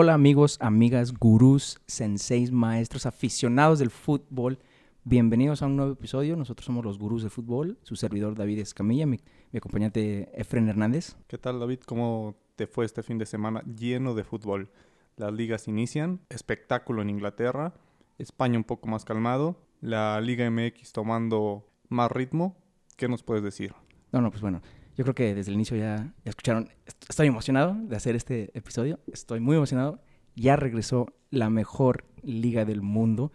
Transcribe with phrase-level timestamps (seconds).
[0.00, 4.60] Hola amigos, amigas, gurús, senseis, maestros, aficionados del fútbol.
[5.02, 6.36] Bienvenidos a un nuevo episodio.
[6.36, 7.80] Nosotros somos los gurús del fútbol.
[7.82, 9.18] Su servidor David Escamilla, mi,
[9.50, 11.16] mi acompañante Efren Hernández.
[11.26, 11.80] ¿Qué tal David?
[11.84, 14.70] ¿Cómo te fue este fin de semana lleno de fútbol?
[15.16, 17.74] Las ligas inician, espectáculo en Inglaterra,
[18.18, 22.56] España un poco más calmado, la Liga MX tomando más ritmo.
[22.96, 23.74] ¿Qué nos puedes decir?
[24.12, 24.62] No, no, pues bueno,
[24.98, 26.68] yo creo que desde el inicio ya, ya escucharon.
[26.84, 28.98] Est- Estoy emocionado de hacer este episodio.
[29.10, 30.02] Estoy muy emocionado.
[30.36, 33.32] Ya regresó la mejor liga del mundo.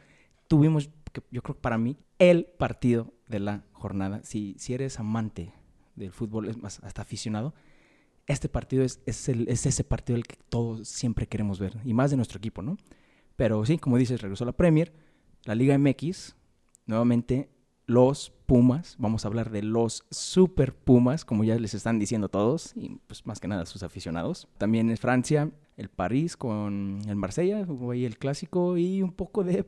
[0.48, 0.90] Tuvimos,
[1.32, 4.22] yo creo para mí, el partido de la jornada.
[4.24, 5.54] Si, si eres amante
[5.96, 7.54] del fútbol, es más, hasta aficionado,
[8.28, 11.78] este partido es, es, el- es ese partido el que todos siempre queremos ver.
[11.86, 12.78] Y más de nuestro equipo, ¿no?
[13.36, 14.94] Pero sí, como dices, regresó la Premier,
[15.46, 16.36] la Liga MX,
[16.86, 17.50] nuevamente
[17.86, 22.74] los Pumas, vamos a hablar de los Super Pumas, como ya les están diciendo todos,
[22.76, 24.48] y pues más que nada sus aficionados.
[24.58, 29.66] También es Francia, el París con el Marsella, el clásico y un poco de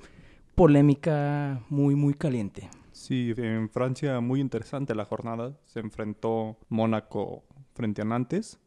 [0.54, 2.70] polémica muy, muy caliente.
[2.92, 5.58] Sí, en Francia muy interesante la jornada.
[5.66, 7.44] Se enfrentó Mónaco
[7.74, 8.60] frente a Nantes,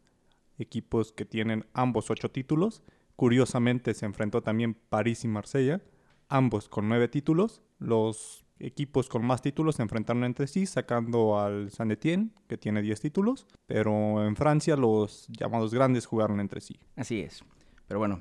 [0.58, 2.82] equipos que tienen ambos ocho títulos.
[3.16, 5.80] Curiosamente se enfrentó también París y Marsella,
[6.28, 7.62] ambos con nueve títulos.
[7.78, 12.82] Los equipos con más títulos se enfrentaron entre sí, sacando al Saint Etienne, que tiene
[12.82, 13.46] 10 títulos.
[13.66, 16.78] Pero en Francia los llamados grandes jugaron entre sí.
[16.96, 17.44] Así es.
[17.86, 18.20] Pero bueno,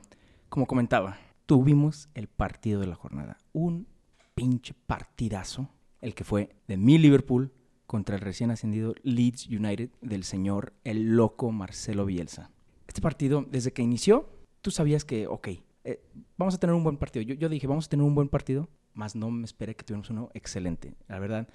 [0.49, 3.37] como comentaba, tuvimos el partido de la jornada.
[3.53, 3.87] Un
[4.35, 5.69] pinche partidazo,
[6.01, 7.51] el que fue de mi Liverpool
[7.87, 12.51] contra el recién ascendido Leeds United del señor el loco Marcelo Bielsa.
[12.87, 14.29] Este partido, desde que inició,
[14.61, 15.47] tú sabías que, ok,
[15.83, 16.03] eh,
[16.37, 17.23] vamos a tener un buen partido.
[17.23, 20.09] Yo, yo dije, vamos a tener un buen partido, más no me esperé que tuviéramos
[20.09, 20.93] uno excelente.
[21.07, 21.47] La verdad,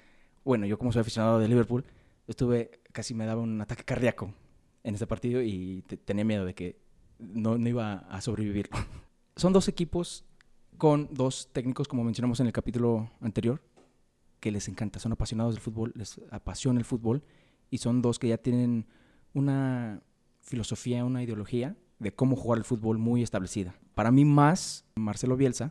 [0.43, 1.85] bueno, yo como soy aficionado de Liverpool,
[2.27, 4.33] estuve, casi me daba un ataque cardíaco
[4.83, 6.77] en este partido y te- tenía miedo de que
[7.19, 8.69] no, no iba a sobrevivir.
[9.35, 10.25] Son dos equipos
[10.77, 13.61] con dos técnicos, como mencionamos en el capítulo anterior,
[14.39, 17.23] que les encanta, son apasionados del fútbol, les apasiona el fútbol
[17.69, 18.85] y son dos que ya tienen
[19.33, 20.01] una
[20.41, 23.73] filosofía, una ideología de cómo jugar el fútbol muy establecida.
[23.95, 25.69] Para mí más Marcelo Bielsa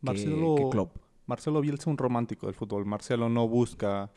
[0.00, 0.96] que, Marcelo- que Klopp.
[1.32, 2.84] Marcelo Bielsa es un romántico del fútbol.
[2.84, 4.10] Marcelo no busca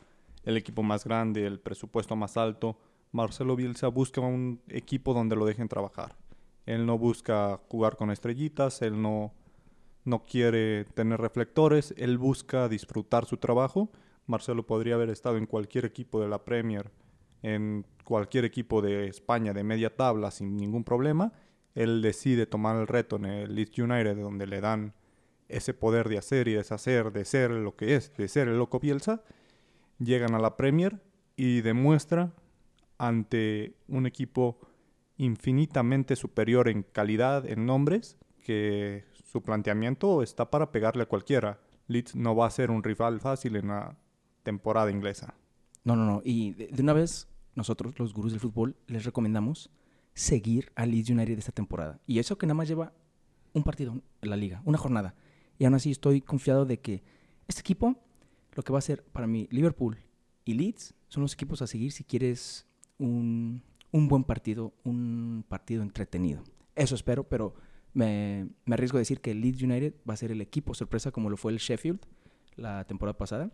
[0.44, 2.76] el equipo más grande, el presupuesto más alto.
[3.10, 6.14] Marcelo Bielsa busca un equipo donde lo dejen trabajar.
[6.66, 9.32] Él no busca jugar con estrellitas, él no,
[10.04, 13.88] no quiere tener reflectores, él busca disfrutar su trabajo.
[14.26, 16.90] Marcelo podría haber estado en cualquier equipo de la Premier,
[17.42, 21.32] en cualquier equipo de España de media tabla sin ningún problema.
[21.74, 24.92] Él decide tomar el reto en el Leeds United, donde le dan
[25.48, 28.80] ese poder de hacer y deshacer, de ser lo que es, de ser el loco
[28.80, 29.22] Bielsa,
[29.98, 31.00] llegan a la Premier
[31.36, 32.32] y demuestra
[32.98, 34.58] ante un equipo
[35.16, 41.60] infinitamente superior en calidad, en nombres, que su planteamiento está para pegarle a cualquiera.
[41.88, 43.96] Leeds no va a ser un rival fácil en la
[44.42, 45.34] temporada inglesa.
[45.84, 46.22] No, no, no.
[46.24, 49.70] Y de, una vez, nosotros, los gurús del fútbol, les recomendamos
[50.14, 52.00] seguir a Leeds United esta temporada.
[52.06, 52.92] Y eso que nada más lleva
[53.52, 55.14] un partido en la liga, una jornada.
[55.58, 57.02] Y aún así estoy confiado de que
[57.48, 57.96] este equipo,
[58.54, 59.98] lo que va a ser para mí, Liverpool
[60.44, 62.66] y Leeds, son los equipos a seguir si quieres
[62.98, 63.62] un,
[63.92, 66.42] un buen partido, un partido entretenido.
[66.74, 67.54] Eso espero, pero
[67.94, 71.30] me, me arriesgo a decir que Leeds United va a ser el equipo sorpresa como
[71.30, 72.00] lo fue el Sheffield
[72.56, 73.50] la temporada pasada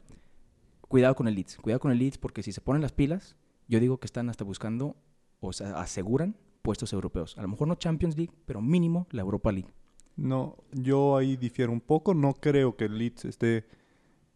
[0.93, 3.35] cuidado con el Leeds, cuidado con el Leeds porque si se ponen las pilas,
[3.67, 4.95] yo digo que están hasta buscando
[5.41, 7.39] o se aseguran puestos europeos.
[7.39, 9.71] A lo mejor no Champions League, pero mínimo la Europa League.
[10.17, 12.15] No, yo ahí difiero un poco.
[12.15, 13.67] No creo que el Leeds esté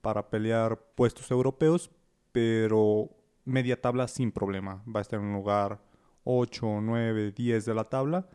[0.01, 1.91] para pelear puestos europeos,
[2.33, 3.11] pero
[3.45, 4.83] media tabla sin problema.
[4.87, 5.81] Va a estar en un lugar
[6.25, 8.29] 8, 9, 10 de la tabla.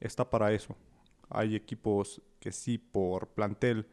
[0.00, 0.76] Está para eso.
[1.28, 3.86] Hay equipos que sí por plantel,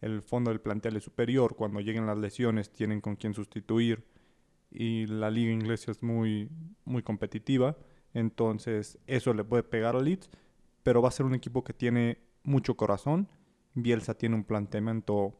[0.00, 1.56] el fondo del plantel es superior.
[1.56, 4.04] Cuando lleguen las lesiones tienen con quién sustituir.
[4.70, 6.48] Y la liga inglesa es muy,
[6.84, 7.76] muy competitiva.
[8.14, 10.30] Entonces eso le puede pegar al Leeds
[10.82, 13.28] pero va a ser un equipo que tiene mucho corazón.
[13.74, 15.34] Bielsa tiene un planteamiento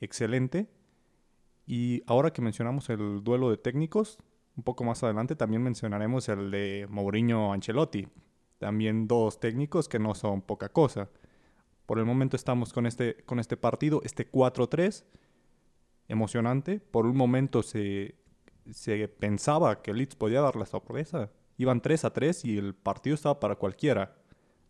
[0.00, 0.68] excelente.
[1.66, 4.18] Y ahora que mencionamos el duelo de técnicos,
[4.56, 8.08] un poco más adelante también mencionaremos el de Mourinho Ancelotti.
[8.58, 11.08] También dos técnicos que no son poca cosa.
[11.86, 15.04] Por el momento estamos con este, con este partido, este 4-3,
[16.08, 16.80] emocionante.
[16.80, 18.14] Por un momento se,
[18.70, 21.30] se pensaba que Leeds podía dar la sorpresa.
[21.56, 24.16] Iban 3 a 3 y el partido estaba para cualquiera.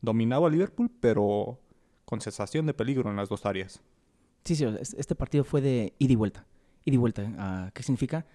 [0.05, 1.59] Dominaba Liverpool, pero
[2.05, 3.83] con sensación de peligro en las dos áreas.
[4.45, 6.47] Sí, sí, es- este partido fue de ida y vuelta.
[6.85, 7.33] Ida y vuelta.
[7.39, 8.27] Ah, ¿Qué significa?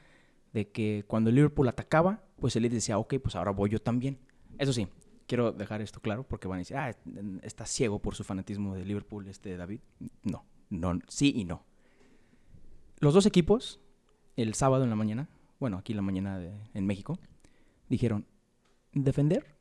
[0.54, 4.18] De que cuando Liverpool atacaba, pues el Leeds decía, ok, pues ahora voy yo también.
[4.58, 4.88] Eso sí,
[5.28, 6.92] quiero dejar esto claro porque van a decir, ah,
[7.44, 9.82] está ciego por su fanatismo de Liverpool, este David.
[10.24, 11.64] No, no, sí y no.
[13.00, 13.80] Los dos equipos,
[14.36, 15.30] el sábado en la mañana,
[15.60, 16.42] bueno, aquí en la mañana
[16.74, 17.20] en México,
[17.88, 18.26] dijeron,
[18.94, 19.56] ¿defender?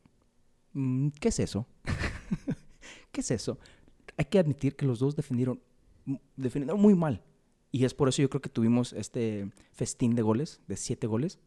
[0.72, 1.66] Mm, ¿Qué es eso?
[3.12, 3.58] ¿Qué es eso?
[4.16, 5.60] Hay que admitir que los dos defendieron,
[6.36, 7.22] defendieron muy mal.
[7.70, 11.38] Y es por eso yo creo que tuvimos este festín de goles, de siete goles.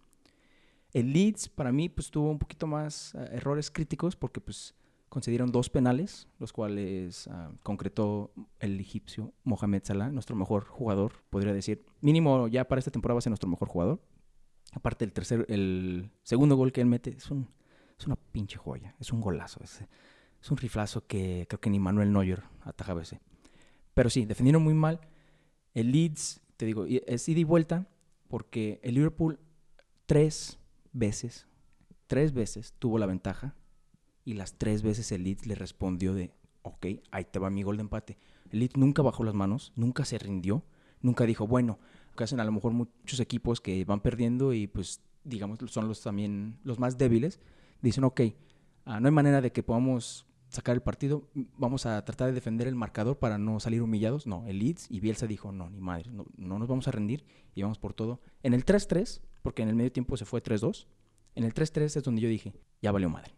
[0.93, 4.75] El Leeds para mí pues tuvo un poquito más eh, errores críticos porque pues
[5.09, 11.53] concedieron dos penales, los cuales ah, concretó el egipcio Mohamed Salah, nuestro mejor jugador, podría
[11.53, 11.85] decir.
[11.99, 14.01] Mínimo ya para esta temporada va a ser nuestro mejor jugador.
[14.71, 17.49] Aparte el tercer, el segundo gol que él mete es, un,
[18.01, 19.81] es una pinche joya, es un golazo, es,
[20.41, 23.19] es un riflazo que creo que ni Manuel Neuer atajaba ese.
[23.93, 24.99] Pero sí, defendieron muy mal.
[25.73, 27.87] El Leeds, te digo, es ida y vuelta
[28.27, 29.39] porque el Liverpool
[30.07, 30.57] tres
[30.93, 31.47] veces,
[32.07, 33.55] tres veces tuvo la ventaja
[34.25, 36.33] y las tres veces el Leeds le respondió de,
[36.63, 38.17] ok, ahí te va mi gol de empate.
[38.51, 40.63] El Leeds nunca bajó las manos, nunca se rindió,
[41.01, 41.77] nunca dijo, bueno,
[42.17, 46.01] que hacen a lo mejor muchos equipos que van perdiendo y pues digamos son los
[46.01, 47.39] también los más débiles,
[47.81, 48.21] dicen, ok,
[48.85, 52.67] ah, no hay manera de que podamos sacar el partido, vamos a tratar de defender
[52.67, 54.27] el marcador para no salir humillados.
[54.27, 57.25] No, el Leeds y Bielsa dijo, no, ni madre, no, no nos vamos a rendir
[57.55, 58.19] y vamos por todo.
[58.43, 60.87] En el 3-3, porque en el medio tiempo se fue 3-2,
[61.35, 63.33] en el 3-3 es donde yo dije, ya valió madre,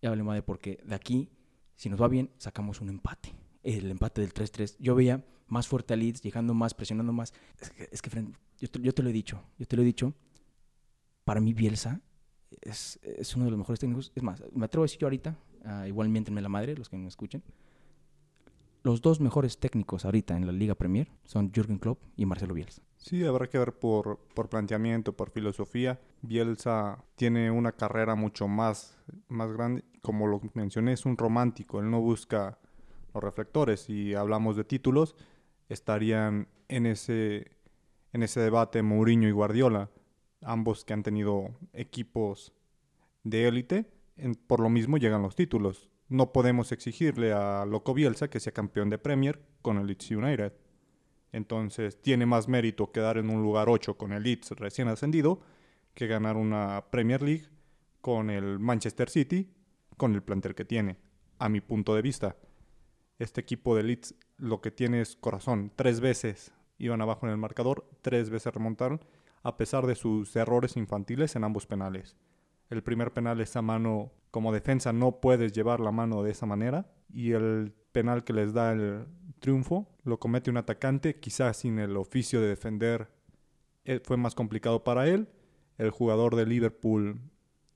[0.00, 1.30] ya valió madre porque de aquí,
[1.74, 3.34] si nos va bien, sacamos un empate.
[3.64, 4.76] El empate del 3-3.
[4.78, 7.34] Yo veía más fuerte a Leeds, llegando más, presionando más.
[7.90, 8.10] Es que,
[8.58, 10.14] yo, te, yo te lo he dicho, yo te lo he dicho,
[11.24, 12.00] para mí Bielsa
[12.60, 14.12] es, es, uno de los mejores técnicos.
[14.14, 16.96] Es más, me atrevo a decir yo ahorita, uh, igual miéntenme la madre los que
[16.96, 17.42] me escuchen.
[18.84, 22.82] Los dos mejores técnicos ahorita en la Liga Premier son Jürgen Klopp y Marcelo Bielsa.
[22.96, 26.00] Sí, habrá que ver por, por planteamiento, por filosofía.
[26.20, 28.96] Bielsa tiene una carrera mucho más,
[29.28, 29.84] más grande.
[30.02, 31.78] Como lo mencioné, es un romántico.
[31.78, 32.58] Él no busca
[33.14, 33.80] los reflectores.
[33.80, 35.14] Si hablamos de títulos,
[35.68, 37.52] estarían en ese,
[38.12, 39.90] en ese debate Mourinho y Guardiola
[40.42, 42.52] ambos que han tenido equipos
[43.24, 43.86] de élite,
[44.46, 45.90] por lo mismo llegan los títulos.
[46.08, 50.52] No podemos exigirle a Loco Bielsa que sea campeón de Premier con el Leeds United.
[51.32, 55.40] Entonces tiene más mérito quedar en un lugar 8 con el Leeds recién ascendido
[55.94, 57.48] que ganar una Premier League
[58.00, 59.50] con el Manchester City
[59.96, 60.98] con el plantel que tiene,
[61.38, 62.36] a mi punto de vista.
[63.18, 65.70] Este equipo de Leeds lo que tiene es corazón.
[65.76, 69.00] Tres veces iban abajo en el marcador, tres veces remontaron
[69.42, 72.16] a pesar de sus errores infantiles en ambos penales.
[72.70, 76.46] El primer penal es a mano, como defensa no puedes llevar la mano de esa
[76.46, 79.06] manera y el penal que les da el
[79.40, 83.10] triunfo lo comete un atacante, quizás sin el oficio de defender
[83.84, 85.28] eh, fue más complicado para él.
[85.76, 87.20] El jugador de Liverpool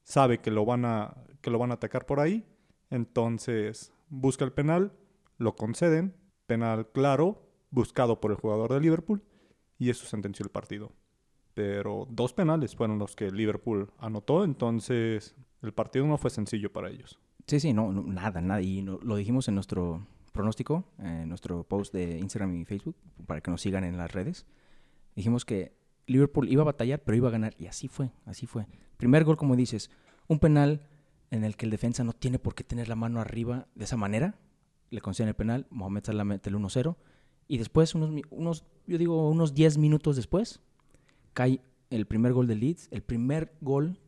[0.02, 2.46] sabe que lo van a, que lo van a atacar por ahí,
[2.90, 4.92] entonces busca el penal,
[5.36, 6.14] lo conceden,
[6.46, 9.22] penal claro, buscado por el jugador de Liverpool,
[9.78, 10.92] y eso sentenció el partido
[11.56, 16.90] pero dos penales fueron los que Liverpool anotó, entonces el partido no fue sencillo para
[16.90, 17.18] ellos.
[17.46, 18.60] Sí, sí, no, nada, nada.
[18.60, 22.94] Y lo dijimos en nuestro pronóstico, en nuestro post de Instagram y Facebook,
[23.26, 24.44] para que nos sigan en las redes.
[25.14, 25.72] Dijimos que
[26.06, 27.54] Liverpool iba a batallar, pero iba a ganar.
[27.56, 28.66] Y así fue, así fue.
[28.98, 29.90] Primer gol, como dices,
[30.28, 30.86] un penal
[31.30, 33.96] en el que el defensa no tiene por qué tener la mano arriba de esa
[33.96, 34.38] manera.
[34.90, 36.96] Le conceden el penal, Mohamed Salah mete el 1-0.
[37.48, 40.60] Y después, unos, unos, yo digo, unos 10 minutos después,
[41.36, 43.98] cae el primer gol de Leeds, el primer gol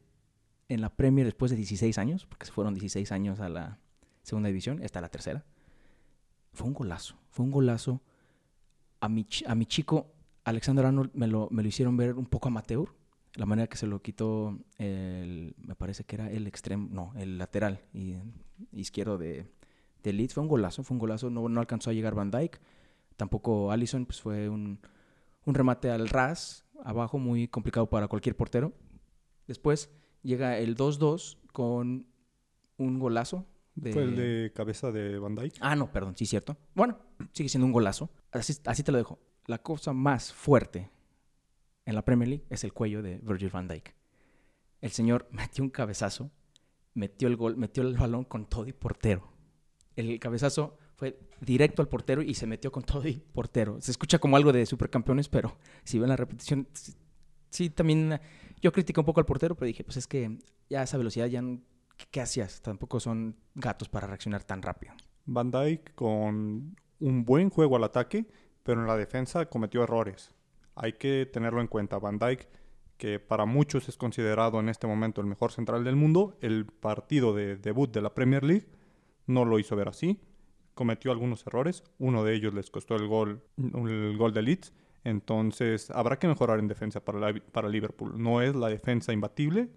[0.71, 3.79] en la Premier después de 16 años, porque se fueron 16 años a la
[4.23, 5.45] segunda división, esta la tercera.
[6.55, 8.01] Fue un golazo, fue un golazo.
[9.01, 10.11] A mi, a mi chico,
[10.45, 12.95] Alexander Arnold, me lo, me lo hicieron ver un poco amateur,
[13.35, 17.37] la manera que se lo quitó, el, me parece que era el extremo, no, el
[17.37, 18.17] lateral y,
[18.73, 19.47] izquierdo de,
[20.03, 20.33] Leeds.
[20.33, 21.29] Fue un golazo, fue un golazo.
[21.29, 22.59] No, no alcanzó a llegar Van Dyke,
[23.19, 24.81] tampoco Allison, pues fue un,
[25.45, 28.73] un remate al ras, abajo, muy complicado para cualquier portero.
[29.47, 29.91] Después
[30.23, 32.07] llega el 2-2 con
[32.77, 33.47] un golazo.
[33.75, 33.93] De...
[33.93, 35.55] Fue el de cabeza de Van Dijk.
[35.61, 36.57] Ah, no, perdón, sí, cierto.
[36.75, 36.99] Bueno,
[37.33, 38.11] sigue siendo un golazo.
[38.33, 39.19] Así, así te lo dejo.
[39.47, 40.91] La cosa más fuerte
[41.85, 43.95] en la Premier League es el cuello de Virgil van Dijk.
[44.81, 46.31] El señor metió un cabezazo,
[46.95, 49.33] metió el gol, metió el balón con todo y portero.
[49.97, 53.81] El cabezazo fue directo al portero y se metió con todo y portero.
[53.81, 56.67] Se escucha como algo de supercampeones, pero si ven la repetición,
[57.51, 58.21] sí, también
[58.61, 60.39] yo critiqué un poco al portero, pero dije, pues es que
[60.69, 61.41] ya esa velocidad ya
[62.11, 62.61] ¿qué hacías?
[62.63, 64.93] Tampoco son gatos para reaccionar tan rápido.
[65.25, 68.27] Van Dijk con un buen juego al ataque,
[68.65, 70.35] pero en la defensa cometió errores.
[70.75, 72.01] Hay que tenerlo en cuenta.
[72.01, 72.49] Van Dijk
[72.97, 77.33] que para muchos es considerado en este momento el mejor central del mundo, el partido
[77.33, 78.67] de debut de la Premier League
[79.29, 80.21] no lo hizo ver así.
[80.79, 84.73] Cometió algunos errores, uno de ellos les costó el gol, el gol de Leeds.
[85.03, 88.15] Entonces habrá que mejorar en defensa para, para Liverpool.
[88.17, 89.71] No es la defensa imbatible.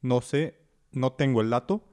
[0.00, 0.58] No sé,
[0.90, 1.84] no tengo el dato.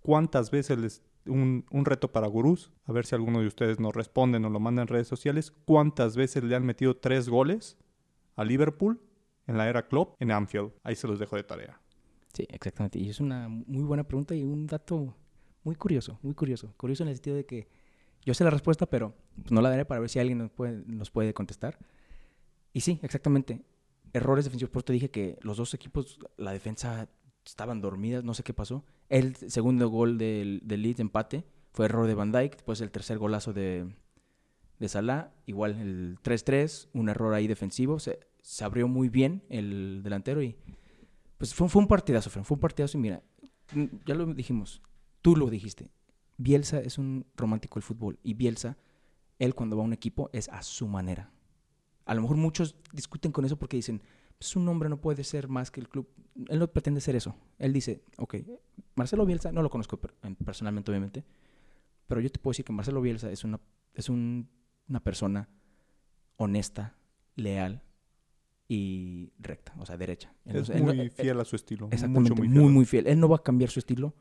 [0.00, 3.94] ¿Cuántas veces les un, un, reto para gurús, a ver si alguno de ustedes nos
[3.94, 7.78] responden o lo mandan en redes sociales, ¿cuántas veces le han metido tres goles
[8.36, 9.00] a Liverpool
[9.46, 10.72] en la era Klopp en Anfield?
[10.82, 11.80] Ahí se los dejo de tarea.
[12.34, 12.98] Sí, exactamente.
[12.98, 15.16] Y es una muy buena pregunta y un dato
[15.62, 16.74] muy curioso, muy curioso.
[16.76, 17.68] Curioso en el sentido de que
[18.24, 20.38] yo sé la respuesta, pero pues, no la daré para ver si alguien
[20.86, 21.78] nos puede, contestar.
[22.72, 23.62] Y sí, exactamente.
[24.12, 24.70] Errores defensivos.
[24.70, 27.08] Por eso te dije que los dos equipos, la defensa
[27.44, 28.84] estaban dormidas, no sé qué pasó.
[29.08, 33.52] El segundo gol del, del empate fue error de Van Dijk, después el tercer golazo
[33.52, 33.86] de,
[34.78, 38.18] de Salah, igual el 3-3, un error ahí defensivo, se,
[38.60, 40.56] abrió muy bien el delantero y
[41.38, 43.22] pues fue, fue un partidazo, fue un partidazo y mira,
[44.06, 44.82] ya lo dijimos,
[45.20, 45.90] tú lo dijiste,
[46.36, 48.76] Bielsa es un romántico del fútbol y Bielsa,
[49.38, 51.30] él cuando va a un equipo es a su manera.
[52.06, 54.02] A lo mejor muchos discuten con eso porque dicen,
[54.40, 56.08] su nombre no puede ser más que el club.
[56.48, 57.36] Él no pretende ser eso.
[57.58, 58.36] Él dice, ok,
[58.94, 59.98] Marcelo Bielsa, no lo conozco
[60.44, 61.24] personalmente, obviamente,
[62.06, 63.60] pero yo te puedo decir que Marcelo Bielsa es una,
[63.94, 65.48] es una persona
[66.36, 66.96] honesta,
[67.36, 67.82] leal
[68.68, 70.34] y recta, o sea, derecha.
[70.44, 71.88] es muy fiel a su estilo.
[71.90, 73.06] Exactamente, muy, muy, muy, fiel.
[73.06, 74.14] Él no va a cambiar su estilo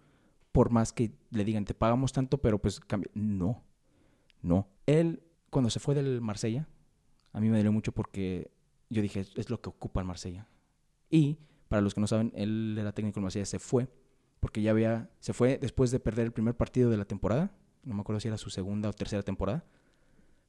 [0.53, 3.11] por más que le digan, te pagamos tanto, pero pues cambia.
[3.13, 3.61] No,
[4.41, 4.69] no.
[4.85, 6.69] Él, cuando se fue del Marsella,
[7.33, 8.51] a mí me dolió mucho porque
[8.89, 10.47] yo dije, es lo que ocupa el Marsella.
[11.09, 13.89] Y para los que no saben, él era técnico del Marsella, se fue
[14.39, 17.95] porque ya había, se fue después de perder el primer partido de la temporada, no
[17.95, 19.65] me acuerdo si era su segunda o tercera temporada,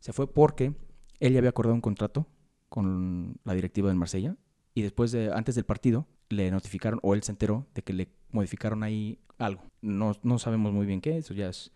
[0.01, 0.75] se fue porque
[1.21, 2.27] él ya había acordado un contrato
[2.69, 4.37] con la directiva del Marsella
[4.75, 8.09] y después de, antes del partido, le notificaron, o él se enteró de que le
[8.31, 9.63] modificaron ahí algo.
[9.81, 11.73] No, no sabemos muy bien qué, eso ya es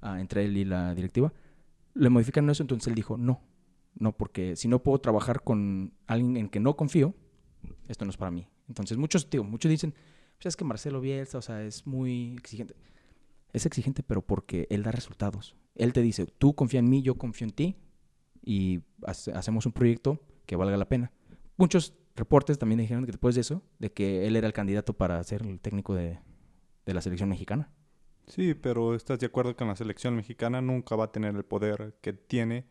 [0.00, 1.32] ah, entre él y la directiva.
[1.94, 3.40] Le modificaron eso, entonces él dijo, no,
[3.94, 7.14] no, porque si no puedo trabajar con alguien en que no confío,
[7.88, 8.46] esto no es para mí.
[8.68, 9.94] Entonces, muchos, tío, muchos dicen,
[10.34, 12.74] pues es que Marcelo Bielsa, o sea, es muy exigente.
[13.52, 15.56] Es exigente, pero porque él da resultados.
[15.74, 17.76] Él te dice, tú confía en mí, yo confío en ti,
[18.42, 21.12] y hacemos un proyecto que valga la pena.
[21.56, 25.22] Muchos reportes también dijeron que después de eso, de que él era el candidato para
[25.24, 26.18] ser el técnico de,
[26.86, 27.70] de la selección mexicana.
[28.28, 31.44] Sí, pero estás de acuerdo que en la selección mexicana nunca va a tener el
[31.44, 32.66] poder que tiene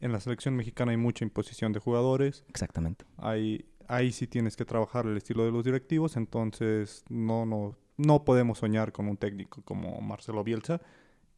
[0.00, 2.44] en la selección mexicana hay mucha imposición de jugadores.
[2.48, 3.04] Exactamente.
[3.16, 8.24] Hay, ahí sí tienes que trabajar el estilo de los directivos, entonces no, no, no
[8.24, 10.80] podemos soñar con un técnico como Marcelo Bielsa,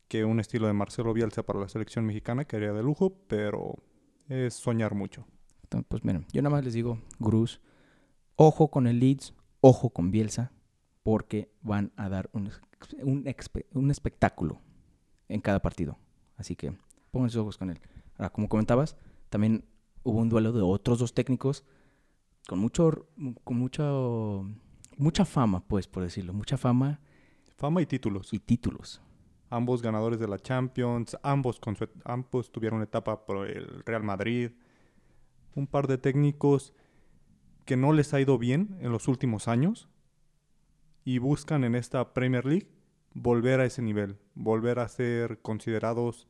[0.09, 3.77] que un estilo de Marcelo Bielsa para la selección mexicana quedaría de lujo, pero
[4.29, 5.27] es soñar mucho.
[5.89, 7.61] Pues miren, yo nada más les digo, Gruz,
[8.37, 10.53] ojo con el Leeds, ojo con Bielsa,
[11.03, 12.51] porque van a dar un,
[13.03, 13.35] un,
[13.75, 14.61] un espectáculo
[15.29, 15.97] en cada partido.
[16.37, 16.77] Así que
[17.11, 17.81] pongan sus ojos con él.
[18.17, 18.97] Ahora, como comentabas,
[19.29, 19.65] también
[20.03, 21.65] hubo un duelo de otros dos técnicos
[22.49, 23.07] con mucho,
[23.45, 24.47] con mucho,
[24.97, 27.01] mucha fama, pues, por decirlo, mucha fama.
[27.57, 28.33] Fama y títulos.
[28.33, 29.01] Y títulos.
[29.51, 34.51] Ambos ganadores de la Champions, ambos, con ambos tuvieron etapa por el Real Madrid.
[35.55, 36.73] Un par de técnicos
[37.65, 39.89] que no les ha ido bien en los últimos años
[41.05, 42.69] y buscan en esta Premier League
[43.15, 46.29] volver a ese nivel, volver a ser considerados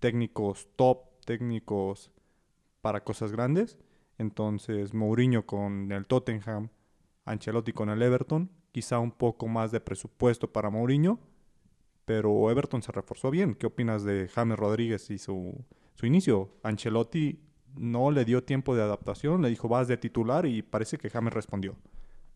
[0.00, 2.10] técnicos top técnicos
[2.80, 3.78] para cosas grandes.
[4.18, 6.68] Entonces, Mourinho con el Tottenham,
[7.24, 11.20] Ancelotti con el Everton, quizá un poco más de presupuesto para Mourinho,
[12.04, 13.54] pero Everton se reforzó bien.
[13.54, 15.64] ¿Qué opinas de James Rodríguez y su,
[15.94, 16.50] su inicio?
[16.62, 17.40] Ancelotti
[17.76, 21.32] no le dio tiempo de adaptación, le dijo vas de titular y parece que James
[21.32, 21.76] respondió.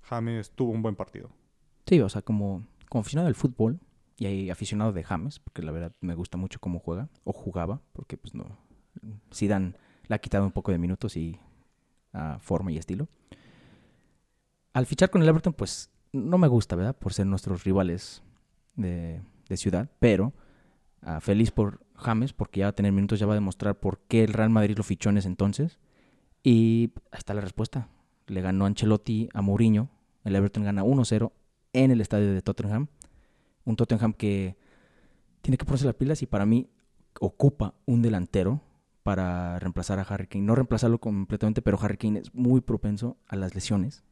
[0.02, 1.30] James tuvo un buen partido.
[1.86, 3.80] Sí, o sea, como, como aficionado del fútbol
[4.18, 8.16] y aficionado de James, porque la verdad me gusta mucho cómo juega, o jugaba, porque
[8.16, 8.46] pues no,
[9.32, 9.74] Zidane
[10.06, 11.38] le ha quitado un poco de minutos y
[12.14, 13.08] uh, forma y estilo.
[14.72, 16.96] Al fichar con el Everton, pues no me gusta, ¿verdad?
[16.96, 18.22] Por ser nuestros rivales
[18.74, 20.32] de, de ciudad, pero
[21.02, 24.00] uh, feliz por James porque ya va a tener minutos, ya va a demostrar por
[24.08, 25.78] qué el Real Madrid lo fichó en ese entonces.
[26.42, 27.88] Y ahí está la respuesta.
[28.26, 29.88] Le ganó Ancelotti a Mourinho.
[30.24, 31.32] El Everton gana 1-0
[31.72, 32.88] en el estadio de Tottenham.
[33.64, 34.56] Un Tottenham que
[35.42, 36.68] tiene que ponerse las pilas y para mí
[37.20, 38.60] ocupa un delantero
[39.02, 40.44] para reemplazar a Harry Kane.
[40.44, 44.02] No reemplazarlo completamente, pero Harry Kane es muy propenso a las lesiones.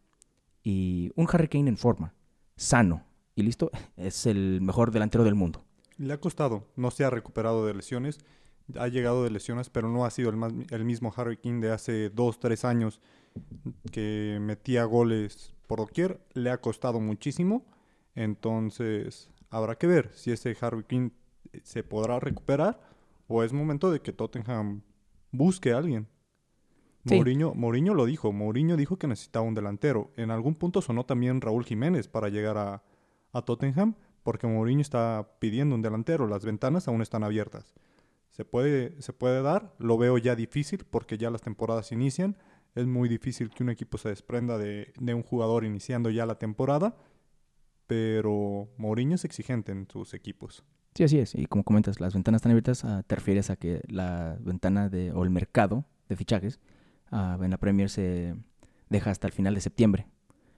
[0.62, 2.14] Y un Harry Kane en forma,
[2.56, 5.64] sano y listo, es el mejor delantero del mundo.
[5.96, 8.18] Le ha costado, no se ha recuperado de lesiones,
[8.78, 12.10] ha llegado de lesiones, pero no ha sido el, el mismo Harry Kane de hace
[12.10, 13.00] dos, tres años
[13.92, 17.64] que metía goles por doquier, le ha costado muchísimo.
[18.14, 21.10] Entonces, habrá que ver si ese Harvey King
[21.62, 22.80] se podrá recuperar
[23.28, 24.82] o es momento de que Tottenham
[25.30, 26.08] busque a alguien.
[27.06, 27.16] Sí.
[27.16, 30.10] Mourinho, Mourinho lo dijo, Mourinho dijo que necesitaba un delantero.
[30.16, 32.82] En algún punto sonó también Raúl Jiménez para llegar a,
[33.32, 37.74] a Tottenham, porque Mourinho está pidiendo un delantero, las ventanas aún están abiertas.
[38.30, 42.36] Se puede, se puede dar, lo veo ya difícil porque ya las temporadas inician.
[42.74, 46.96] Es muy difícil que un equipo se desprenda de, un jugador iniciando ya la temporada,
[47.86, 50.64] pero Mourinho es exigente en sus equipos.
[50.94, 51.34] Sí, así es.
[51.34, 55.12] Y como comentas, las ventanas están abiertas, ah, te refieres a que la ventana de,
[55.12, 56.58] o el mercado de fichajes
[57.12, 58.34] ah, en la Premier se
[58.88, 60.08] deja hasta el final de septiembre.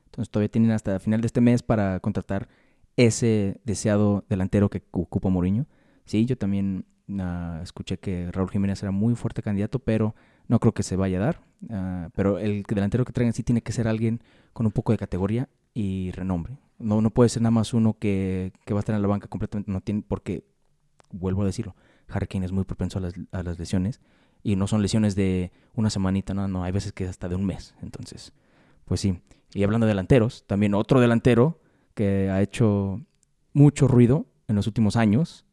[0.06, 2.48] Entonces todavía tienen hasta el final de este mes para contratar
[2.96, 5.66] ese deseado delantero que cu- ocupa Mourinho.
[6.04, 6.86] Sí, yo también
[7.20, 10.14] ah, escuché que Raúl Jiménez era muy fuerte candidato, pero
[10.48, 11.40] no creo que se vaya a dar.
[11.70, 14.20] Ah, pero el delantero que traigan sí tiene que ser alguien
[14.52, 16.58] con un poco de categoría y renombre.
[16.78, 19.28] No, no puede ser nada más uno que, que va a estar en la banca
[19.28, 19.70] completamente.
[19.70, 20.44] No tiene, porque,
[21.10, 21.74] vuelvo a decirlo,
[22.08, 24.00] Harry es muy propenso a las, a las lesiones.
[24.42, 27.44] Y no son lesiones de una semanita, no, no, hay veces que hasta de un
[27.46, 27.74] mes.
[27.82, 28.32] Entonces,
[28.84, 29.20] pues sí.
[29.54, 31.58] Y hablando de delanteros, también otro delantero
[31.96, 33.00] que ha hecho
[33.52, 35.44] mucho ruido en los últimos años,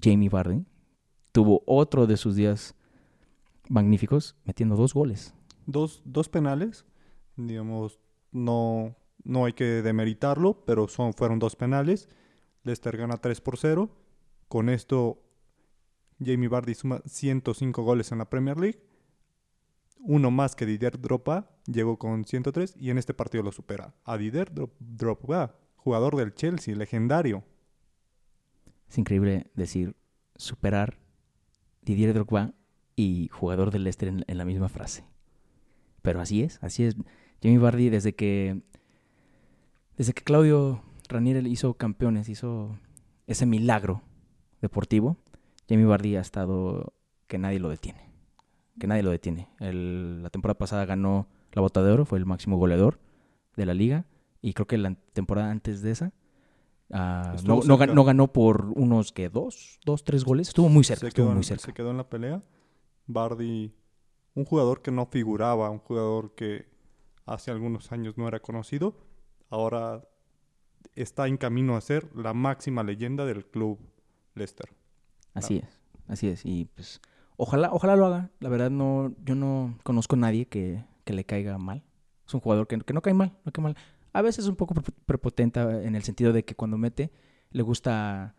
[0.00, 0.64] Jamie Vardy,
[1.30, 2.74] tuvo otro de sus días
[3.68, 5.34] magníficos metiendo dos goles.
[5.66, 6.84] Dos, dos penales,
[7.36, 8.00] digamos,
[8.32, 12.08] no, no hay que demeritarlo, pero son, fueron dos penales.
[12.62, 13.90] Leicester gana 3 por 0.
[14.48, 15.22] Con esto,
[16.18, 18.80] Jamie Vardy suma 105 goles en la Premier League.
[20.00, 23.94] Uno más que Didier Drogba, llegó con 103 y en este partido lo supera.
[24.04, 27.44] A Didier Dro- Drogba, jugador del Chelsea, legendario.
[28.88, 29.94] Es increíble decir
[30.34, 30.96] superar
[31.82, 32.54] Didier Drogba
[32.96, 35.04] y jugador del Leicester en, la misma frase.
[36.00, 36.96] Pero así es, así es.
[37.42, 38.62] Jamie Vardy desde que
[39.98, 42.78] desde que Claudio Ranieri hizo campeones, hizo
[43.26, 44.02] ese milagro
[44.62, 45.18] deportivo,
[45.68, 46.94] Jamie Vardy ha estado
[47.26, 48.08] que nadie lo detiene.
[48.80, 49.48] Que nadie lo detiene.
[49.60, 52.98] El- la temporada pasada ganó la bota de oro, fue el máximo goleador
[53.54, 54.06] de la liga.
[54.44, 56.12] Y creo que la temporada antes de esa
[56.92, 60.48] ah, no, ganó por unos que dos, dos, tres goles.
[60.48, 61.64] Estuvo muy cerca, se quedó, muy en, cerca.
[61.64, 62.42] se quedó en la pelea.
[63.06, 63.74] Bardi,
[64.34, 66.68] un jugador que no figuraba, un jugador que
[67.24, 68.98] hace algunos años no era conocido,
[69.48, 70.06] ahora
[70.94, 73.78] está en camino a ser la máxima leyenda del club
[74.34, 74.68] Leicester.
[75.32, 76.44] Así es, así es.
[76.44, 77.00] Y pues
[77.38, 78.30] ojalá, ojalá lo haga.
[78.40, 81.82] La verdad no, yo no conozco a nadie que, que le caiga mal.
[82.26, 83.76] Es un jugador que, que no cae mal, no cae mal.
[84.14, 87.12] A veces es un poco pre- prepotente en el sentido de que cuando mete
[87.50, 88.34] le gusta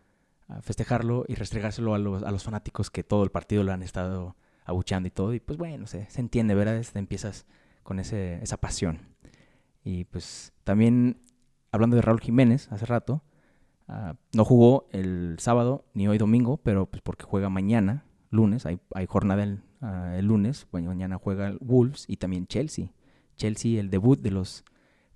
[0.62, 4.36] festejarlo y restregárselo a los, a los fanáticos que todo el partido lo han estado
[4.64, 5.34] abucheando y todo.
[5.34, 6.76] Y pues bueno, se, se entiende, ¿verdad?
[6.76, 7.46] Este, empiezas
[7.82, 9.00] con ese, esa pasión.
[9.84, 11.20] Y pues también,
[11.72, 13.22] hablando de Raúl Jiménez, hace rato,
[13.88, 18.78] ah, no jugó el sábado ni hoy domingo, pero pues porque juega mañana, lunes, hay,
[18.94, 22.92] hay jornada el, ah, el lunes, bueno, mañana juega el Wolves y también Chelsea.
[23.36, 24.64] Chelsea, el debut de los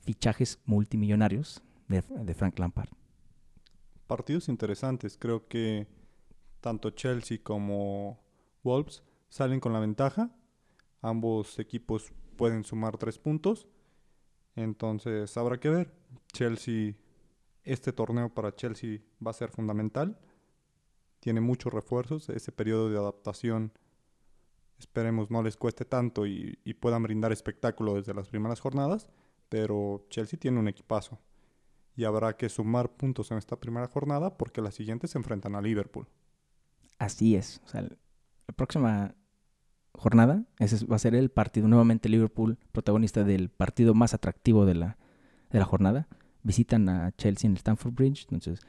[0.01, 2.91] fichajes multimillonarios de, Frank Lampard.
[4.07, 5.87] Partidos interesantes, creo que
[6.61, 8.21] tanto Chelsea como
[8.63, 10.31] Wolves salen con la ventaja.
[11.03, 13.69] Ambos equipos pueden sumar tres puntos.
[14.57, 15.95] Entonces habrá que ver.
[16.33, 16.95] Chelsea,
[17.65, 20.19] este torneo para Chelsea va a ser fundamental.
[21.21, 22.29] Tiene muchos refuerzos.
[22.29, 23.73] Ese periodo de adaptación
[24.79, 29.09] esperemos no les cueste tanto y puedan brindar espectáculo desde las primeras jornadas.
[29.51, 31.19] Pero Chelsea tiene un equipazo.
[31.97, 35.61] Y habrá que sumar puntos en esta primera jornada porque las siguientes se enfrentan a
[35.61, 36.07] Liverpool.
[36.99, 37.61] Así es.
[37.67, 39.15] O sea, la próxima
[39.93, 41.69] jornada, ese es- va a ser el partido.
[41.69, 44.97] Nuevamente Liverpool, protagonista del partido más atractivo de la,
[45.51, 46.09] de la jornada.
[46.43, 48.23] Visitan a Chelsea en el Stamford Bridge.
[48.31, 48.61] Entonces,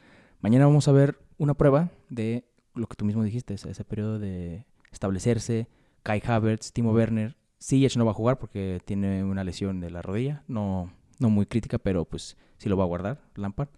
[0.42, 4.20] mañana vamos a ver una prueba de lo que tú mismo dijiste, ese, ese periodo
[4.20, 5.68] de establecerse.
[6.04, 7.38] Kai Havertz, Timo Werner.
[7.62, 10.44] Ziyech no va a jugar porque tiene una lesión de la rodilla.
[10.48, 13.70] No, no muy crítica, pero pues sí lo va a guardar Lampard.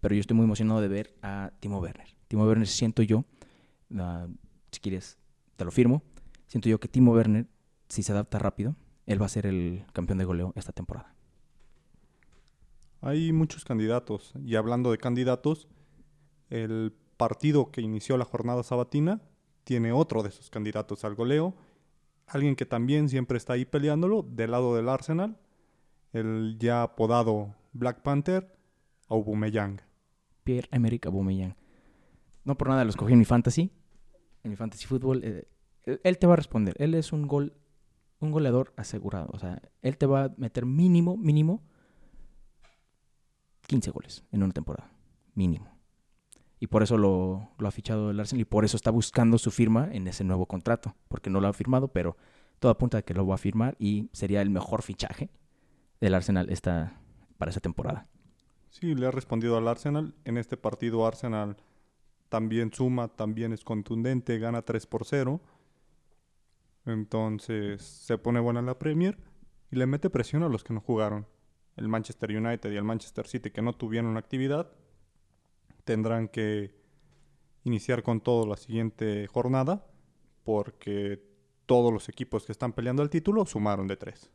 [0.00, 2.08] Pero yo estoy muy emocionado de ver a Timo Werner.
[2.28, 3.24] Timo Werner siento yo
[3.96, 4.26] Ah,
[4.70, 5.18] si quieres,
[5.56, 6.02] te lo firmo.
[6.46, 7.46] Siento yo que Timo Werner,
[7.88, 11.14] si se adapta rápido, él va a ser el campeón de goleo esta temporada.
[13.00, 15.68] Hay muchos candidatos y hablando de candidatos,
[16.50, 19.20] el partido que inició la jornada sabatina
[19.64, 21.54] tiene otro de sus candidatos al goleo,
[22.30, 25.36] alguien que también siempre está ahí peleándolo del lado del Arsenal,
[26.12, 28.54] el ya apodado Black Panther,
[29.08, 29.80] Aubameyang.
[30.44, 31.54] Pierre-Emerick Aubameyang.
[32.44, 33.70] No por nada lo escogí en mi fantasy,
[34.42, 35.22] en mi fantasy fútbol.
[35.24, 35.48] eh,
[35.84, 36.74] él- él te va a responder.
[36.78, 37.54] Él es un gol
[38.20, 39.28] un goleador asegurado.
[39.32, 41.62] O sea, él te va a meter mínimo, mínimo
[43.66, 44.90] 15 goles en una temporada.
[45.34, 45.70] Mínimo.
[46.60, 49.88] Y por eso lo, ha fichado el Arsenal y por eso está buscando su firma
[49.92, 50.94] en ese nuevo contrato.
[51.08, 52.16] Porque no lo ha firmado, pero
[52.58, 55.30] todo apunta a que lo va a firmar y sería el mejor fichaje
[56.00, 57.00] del Arsenal esta,
[57.36, 58.08] para esa temporada.
[58.70, 60.14] Sí, le ha respondido al Arsenal.
[60.24, 61.56] En este partido Arsenal
[62.28, 65.40] también suma, también es contundente, gana 3 por 0.
[66.86, 69.18] Entonces se pone buena la Premier
[69.70, 71.26] y le mete presión a los que no jugaron.
[71.76, 74.72] El Manchester United y el Manchester City que no tuvieron actividad
[75.88, 76.74] tendrán que
[77.64, 79.86] iniciar con todo la siguiente jornada
[80.44, 81.24] porque
[81.64, 84.30] todos los equipos que están peleando el título sumaron de 3.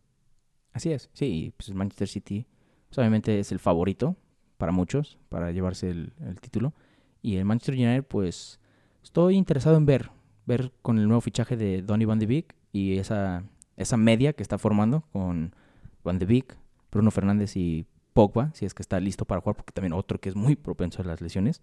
[0.72, 2.48] Así es, sí, pues el Manchester City
[2.88, 4.16] pues obviamente es el favorito
[4.58, 6.74] para muchos para llevarse el, el título.
[7.22, 8.60] Y el Manchester United, pues
[9.04, 10.10] estoy interesado en ver,
[10.48, 13.44] ver con el nuevo fichaje de Donny Van de Beek y esa,
[13.78, 15.56] esa media que está formando con
[16.04, 16.58] Van de Beek,
[16.92, 20.30] Bruno Fernández y Pogba, si es que está listo para jugar, porque también otro que
[20.30, 21.62] es muy propenso a las lesiones.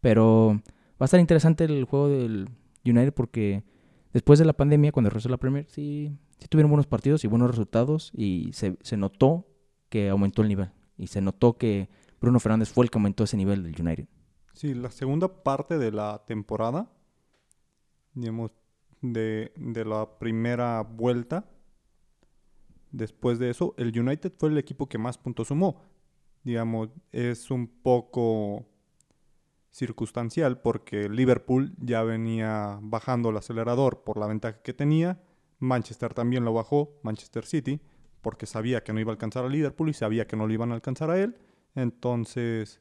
[0.00, 0.60] Pero
[0.92, 2.48] va a estar interesante el juego del
[2.84, 3.64] United porque
[4.12, 6.16] después de la pandemia, cuando regresó la Premier, sí,
[6.48, 9.46] tuvieron buenos partidos y buenos resultados y se, notó
[9.88, 10.70] que aumentó el nivel.
[10.96, 11.88] Y se notó que
[12.20, 14.06] Bruno Fernández fue el que aumentó ese nivel del United.
[14.52, 16.90] Sí, la segunda parte de la temporada,
[18.14, 18.52] digamos,
[19.00, 19.50] de
[19.86, 21.48] la primera vuelta,
[22.90, 25.82] después de eso, el United fue el equipo que más puntos sumó.
[26.42, 28.66] Digamos, es un poco
[29.70, 35.22] circunstancial porque Liverpool ya venía bajando el acelerador por la ventaja que tenía.
[35.58, 37.80] Manchester también lo bajó, Manchester City,
[38.22, 40.72] porque sabía que no iba a alcanzar a Liverpool y sabía que no lo iban
[40.72, 41.36] a alcanzar a él.
[41.74, 42.80] Entonces,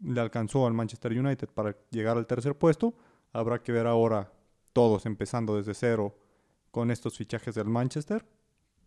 [0.00, 2.94] le alcanzó al Manchester United para llegar al tercer puesto.
[3.32, 4.32] Habrá que ver ahora
[4.72, 6.16] todos empezando desde cero
[6.70, 8.26] con estos fichajes del Manchester,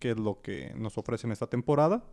[0.02, 2.04] que es lo que nos ofrecen esta temporada.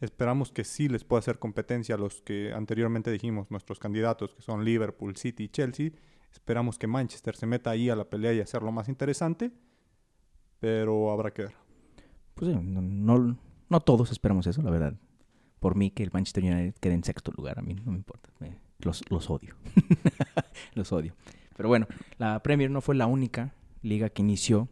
[0.00, 4.42] Esperamos que sí les pueda hacer competencia a los que anteriormente dijimos, nuestros candidatos, que
[4.42, 5.90] son Liverpool, City y Chelsea.
[6.30, 9.50] Esperamos que Manchester se meta ahí a la pelea y hacerlo más interesante,
[10.60, 11.54] pero habrá que ver.
[12.34, 13.36] Pues sí, no,
[13.68, 14.94] no todos esperamos eso, la verdad
[15.60, 17.58] por mí que el Manchester United quede en sexto lugar.
[17.58, 18.30] A mí no me importa.
[18.78, 19.54] los, los odio.
[20.74, 21.14] los odio.
[21.56, 21.86] Pero bueno,
[22.18, 24.68] la Premier no fue la única liga que inició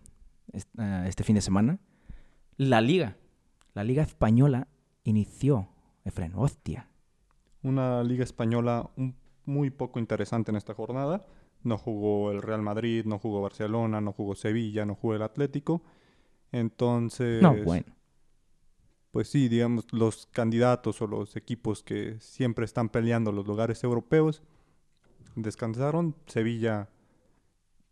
[0.78, 1.78] ah, este fin de semana.
[2.58, 3.16] La liga,
[3.72, 4.68] la liga española
[5.04, 5.68] inició,
[6.04, 6.88] Efren, hostia.
[7.62, 8.90] Una liga española
[9.46, 11.24] muy poco interesante en esta jornada.
[11.62, 15.82] No jugó el Real Madrid, no jugó Barcelona, no jugó Sevilla, no jugó el Atlético.
[16.52, 17.42] Entonces...
[17.42, 17.98] No, bueno
[19.10, 24.42] pues sí, digamos, los candidatos o los equipos que siempre están peleando los lugares europeos
[25.34, 26.14] descansaron.
[26.26, 26.88] Sevilla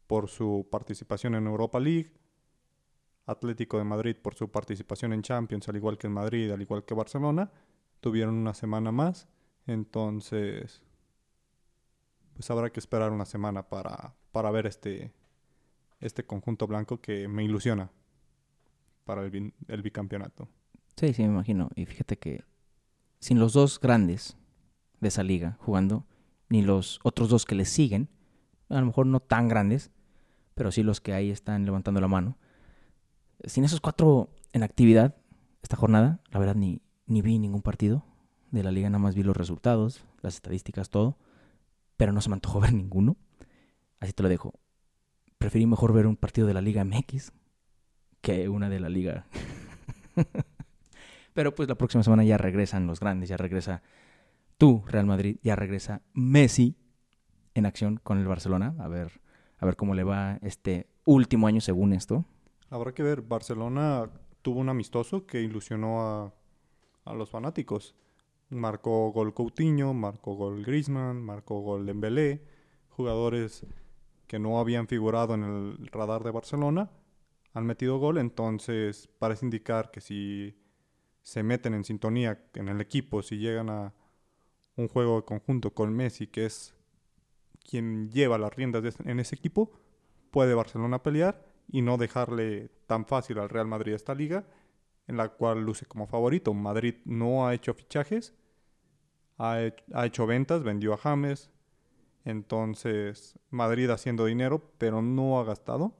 [0.06, 2.12] por su participación en Europa League,
[3.26, 6.84] Atlético de Madrid por su participación en Champions, al igual que en Madrid, al igual
[6.84, 7.50] que Barcelona,
[8.00, 9.28] tuvieron una semana más.
[9.66, 10.82] Entonces,
[12.34, 15.12] pues habrá que esperar una semana para, para ver este,
[16.00, 17.90] este conjunto blanco que me ilusiona
[19.04, 20.48] para el, el bicampeonato.
[20.96, 21.68] Sí, sí, me imagino.
[21.74, 22.44] Y fíjate que
[23.18, 24.36] sin los dos grandes
[25.00, 26.06] de esa liga jugando,
[26.48, 28.08] ni los otros dos que le siguen,
[28.68, 29.90] a lo mejor no tan grandes,
[30.54, 32.38] pero sí los que ahí están levantando la mano.
[33.46, 35.16] Sin esos cuatro en actividad
[35.62, 38.04] esta jornada, la verdad ni, ni vi ningún partido
[38.50, 41.16] de la liga, nada más vi los resultados, las estadísticas, todo,
[41.96, 43.16] pero no se me antojó ver ninguno.
[44.00, 44.54] Así te lo dejo.
[45.38, 47.32] Preferí mejor ver un partido de la Liga MX
[48.20, 49.26] que una de la Liga
[51.34, 53.82] Pero pues la próxima semana ya regresan los grandes, ya regresa
[54.58, 56.76] tú, Real Madrid, ya regresa Messi
[57.54, 58.74] en acción con el Barcelona.
[58.78, 59.20] A ver,
[59.58, 62.24] a ver cómo le va este último año según esto.
[62.70, 64.10] Habrá que ver, Barcelona
[64.42, 66.34] tuvo un amistoso que ilusionó a,
[67.04, 67.94] a los fanáticos.
[68.50, 72.42] Marcó gol Coutinho, marcó gol Griezmann, marcó gol Dembélé,
[72.90, 73.66] jugadores
[74.26, 76.90] que no habían figurado en el radar de Barcelona
[77.56, 80.54] han metido gol, entonces parece indicar que si
[81.22, 83.94] se meten en sintonía en el equipo, si llegan a
[84.76, 86.74] un juego de conjunto con Messi, que es
[87.66, 89.72] quien lleva las riendas en ese equipo,
[90.30, 94.46] puede Barcelona pelear y no dejarle tan fácil al Real Madrid esta liga,
[95.06, 96.54] en la cual luce como favorito.
[96.54, 98.34] Madrid no ha hecho fichajes,
[99.38, 99.58] ha,
[99.94, 101.50] ha hecho ventas, vendió a James,
[102.24, 105.94] entonces Madrid haciendo dinero, pero no ha gastado.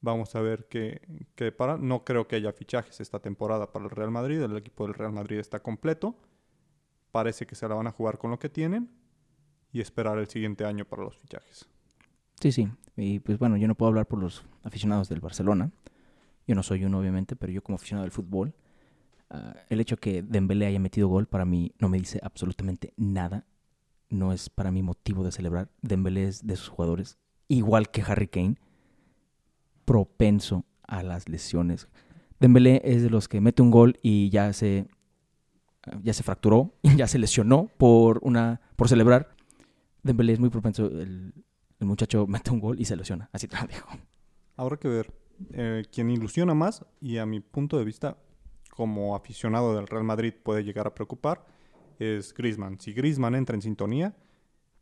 [0.00, 1.00] Vamos a ver qué,
[1.34, 1.76] qué para.
[1.76, 4.40] No creo que haya fichajes esta temporada para el Real Madrid.
[4.40, 6.16] El equipo del Real Madrid está completo.
[7.10, 8.90] Parece que se la van a jugar con lo que tienen
[9.72, 11.68] y esperar el siguiente año para los fichajes.
[12.40, 12.68] Sí, sí.
[12.96, 15.70] Y pues bueno, yo no puedo hablar por los aficionados del Barcelona,
[16.46, 18.54] Yo no soy uno, obviamente, pero yo como aficionado del fútbol,
[19.30, 23.44] ah, el hecho que Dembélé haya metido gol para mí no me dice absolutamente nada.
[24.08, 25.70] No es para mí motivo de celebrar.
[25.82, 27.18] Dembélé es de esos jugadores,
[27.48, 28.56] igual que Harry Kane,
[29.84, 31.88] propenso a las lesiones.
[32.38, 34.86] Dembélé es de los que mete un gol y ya se
[36.02, 39.34] ya se fracturó, ya se lesionó por una por celebrar.
[40.02, 41.32] Dembélé es muy propenso, el,
[41.78, 43.86] el muchacho mete un gol y se lesiona, así te lo digo.
[44.56, 45.12] Habrá que ver.
[45.52, 48.16] Eh, quien ilusiona más, y a mi punto de vista,
[48.70, 51.46] como aficionado del Real Madrid puede llegar a preocupar,
[51.98, 52.80] es Griezmann.
[52.80, 54.16] Si Griezmann entra en sintonía,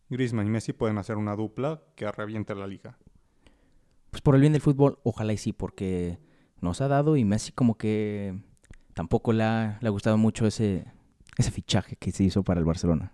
[0.08, 2.98] Griezmann y Messi pueden hacer una dupla que reviente la liga.
[4.10, 6.18] Pues por el bien del fútbol, ojalá y sí, porque
[6.60, 8.38] nos ha dado y Messi como que
[8.94, 10.86] tampoco le ha, le ha gustado mucho ese,
[11.36, 13.12] ese fichaje que se hizo para el Barcelona.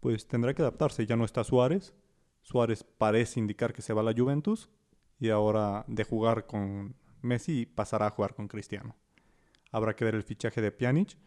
[0.00, 1.06] Pues tendrá que adaptarse.
[1.06, 1.94] Ya no está Suárez.
[2.48, 4.70] Suárez parece indicar que se va a la Juventus
[5.20, 8.96] y ahora de jugar con Messi pasará a jugar con Cristiano.
[9.70, 11.18] Habrá que ver el fichaje de Pjanic,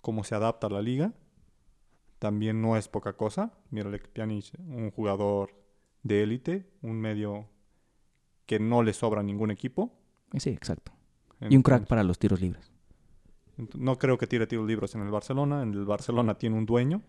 [0.00, 1.12] cómo se adapta a la liga.
[2.18, 3.52] También no es poca cosa.
[3.68, 5.54] Mira, Pjanic, un jugador
[6.02, 7.46] de élite, un medio
[8.46, 9.92] que no le sobra a ningún equipo.
[10.38, 10.92] Sí, exacto.
[11.40, 12.72] y un crack para los tiros libres.
[13.74, 15.62] No creo que tire tiros libres en el Barcelona.
[15.62, 17.02] En el Barcelona tiene un dueño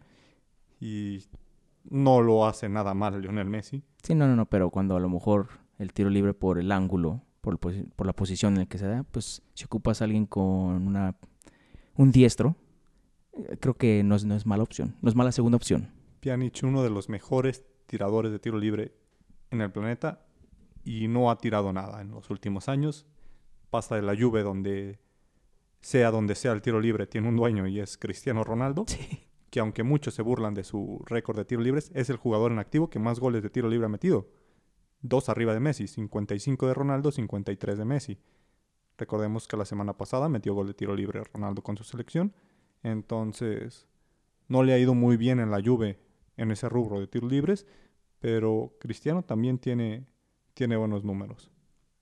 [0.82, 1.24] y
[1.90, 3.84] no lo hace nada mal Lionel Messi.
[4.04, 7.22] Sí, no, no, no, pero cuando a lo mejor el tiro libre por el ángulo,
[7.42, 10.88] por, por la posición en la que se da, pues si ocupas a alguien con
[10.88, 11.16] una,
[11.96, 12.56] un diestro,
[13.34, 15.92] eh, creo que no es, no es mala opción, no es mala segunda opción.
[16.20, 18.94] Pjanic, uno de los mejores tiradores de tiro libre
[19.50, 20.26] en el planeta
[20.84, 23.06] y no ha tirado nada en los últimos años.
[23.70, 25.00] Pasa de la Juve donde
[25.82, 28.86] sea donde sea el tiro libre tiene un dueño y es Cristiano Ronaldo.
[28.92, 29.28] Sí.
[29.52, 32.58] Que aunque muchos se burlan de su récord de tiro libres, es el jugador en
[32.58, 34.28] activo que más goles de tiro libre ha metido
[35.02, 38.18] dos arriba de Messi, 55 de Ronaldo, 53 de Messi.
[38.98, 42.34] Recordemos que la semana pasada metió gol de tiro libre Ronaldo con su selección,
[42.84, 43.88] entonces
[44.48, 46.00] no le ha ido muy bien en la Juve
[46.38, 47.66] en ese rubro de tiros libres,
[48.20, 50.06] pero Cristiano también tiene,
[50.54, 51.52] tiene buenos números.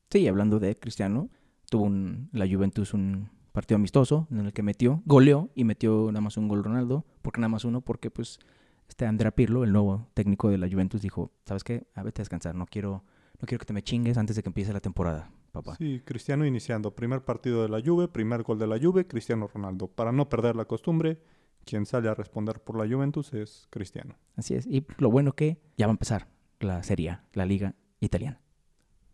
[0.09, 1.29] Sí, hablando de Cristiano,
[1.69, 6.21] tuvo un, la Juventus un partido amistoso en el que metió, goleó y metió nada
[6.21, 8.39] más un gol Ronaldo, porque nada más uno, porque pues
[8.87, 11.87] este Andrea Pirlo, el nuevo técnico de la Juventus, dijo, ¿sabes qué?
[11.95, 13.03] A vete a descansar, no quiero,
[13.39, 15.75] no quiero que te me chingues antes de que empiece la temporada, papá.
[15.75, 19.87] Sí, Cristiano iniciando, primer partido de la Juve, primer gol de la Juve, Cristiano Ronaldo.
[19.87, 21.21] Para no perder la costumbre,
[21.65, 24.15] quien sale a responder por la Juventus es Cristiano.
[24.35, 26.27] Así es, y lo bueno que ya va a empezar
[26.59, 28.41] la Serie la liga italiana.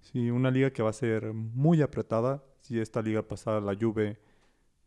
[0.01, 2.43] Sí, una liga que va a ser muy apretada.
[2.61, 4.19] Si esta liga pasada la Juve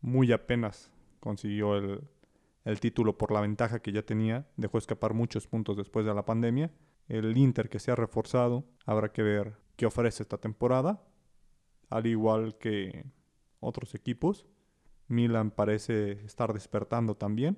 [0.01, 2.01] muy apenas consiguió el,
[2.65, 6.25] el título por la ventaja que ya tenía, dejó escapar muchos puntos después de la
[6.25, 6.71] pandemia.
[7.07, 11.01] El Inter que se ha reforzado, habrá que ver qué ofrece esta temporada,
[11.89, 13.05] al igual que
[13.59, 14.45] otros equipos.
[15.07, 17.57] Milan parece estar despertando también.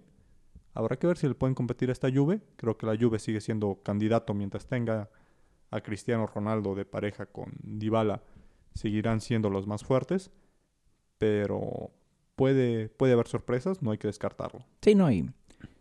[0.74, 2.42] Habrá que ver si le pueden competir esta Juve.
[2.56, 5.10] Creo que la Juve sigue siendo candidato mientras tenga
[5.70, 8.24] a Cristiano Ronaldo de pareja con Dybala.
[8.74, 10.32] Seguirán siendo los más fuertes,
[11.18, 11.92] pero
[12.36, 14.66] puede, puede haber sorpresas, no hay que descartarlo.
[14.82, 15.30] Sí, no, y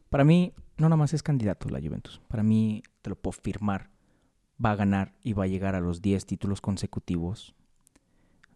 [0.08, 2.20] para mí no nada más es candidato la Juventus.
[2.28, 3.90] Para mí, te lo puedo firmar,
[4.62, 7.54] va a ganar y va a llegar a los 10 títulos consecutivos.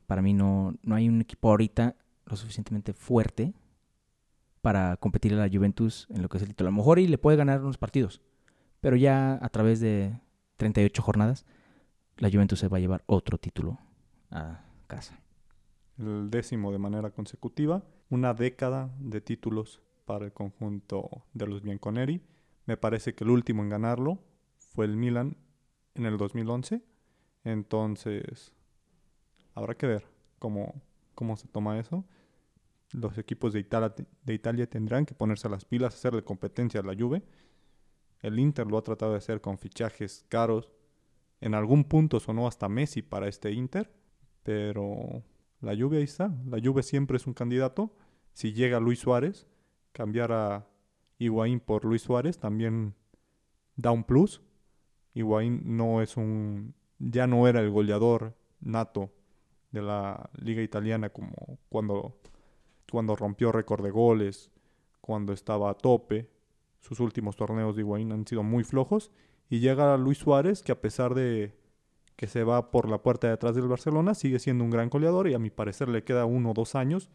[0.07, 3.55] Para mí no, no hay un equipo ahorita lo suficientemente fuerte
[4.61, 6.69] para competir a la Juventus en lo que es el título.
[6.69, 8.23] A lo mejor y le puede ganar unos partidos,
[8.81, 10.19] pero ya a través de
[10.57, 11.45] 38 jornadas,
[12.17, 13.79] la Juventus se va a llevar otro título
[14.31, 15.24] a casa
[15.99, 22.23] el décimo de manera consecutiva, una década de títulos para el conjunto de los Bianconeri.
[22.67, 24.19] Me parece que el último en ganarlo
[24.57, 25.37] fue el Milan
[25.95, 26.83] en el 2011.
[27.45, 28.53] Entonces,
[29.55, 30.07] habrá que ver
[30.39, 30.83] cómo,
[31.15, 32.05] cómo se toma eso.
[32.93, 36.95] Los equipos de Italia, de Italia tendrán que ponerse las pilas, hacerle competencia a la
[36.95, 37.23] Juve.
[38.21, 40.73] El Inter lo ha tratado de hacer con fichajes caros.
[41.41, 43.93] En algún punto sonó hasta Messi para este Inter,
[44.43, 45.23] pero
[45.65, 46.35] la Juve ahí está.
[46.47, 47.91] La Juve siempre es un candidato.
[48.33, 49.47] Si llega Luis Suárez,
[49.93, 50.67] cambiar a
[51.19, 52.95] Higuaín por Luis Suárez también
[53.77, 54.43] da un plus.
[55.15, 56.75] Higuaín no es un...
[56.99, 59.13] ya no era el goleador nato
[59.71, 62.21] de la liga italiana como cuando,
[62.91, 64.51] cuando rompió récord de goles,
[65.01, 66.31] cuando estaba a tope.
[66.81, 69.11] Sus últimos torneos de Higuaín han sido muy flojos.
[69.49, 71.55] Y llega Luis Suárez, que a pesar de
[72.17, 75.29] que se va por la puerta de atrás del Barcelona, sigue siendo un gran goleador
[75.29, 77.11] y a mi parecer le queda uno o dos años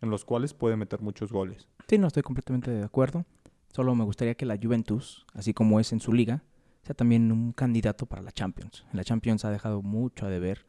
[0.00, 1.68] en los cuales puede meter muchos goles.
[1.88, 3.24] Sí, no estoy completamente de acuerdo.
[3.72, 6.42] Solo me gustaría que la Juventus, así como es en su liga,
[6.82, 8.84] sea también un candidato para la Champions.
[8.92, 10.66] La Champions ha dejado mucho a deber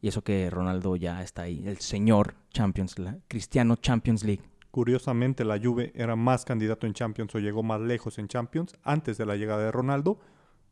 [0.00, 4.42] Y eso que Ronaldo ya está ahí, el señor Champions, la Cristiano Champions League.
[4.72, 9.16] Curiosamente, la Juve era más candidato en Champions o llegó más lejos en Champions antes
[9.16, 10.18] de la llegada de Ronaldo,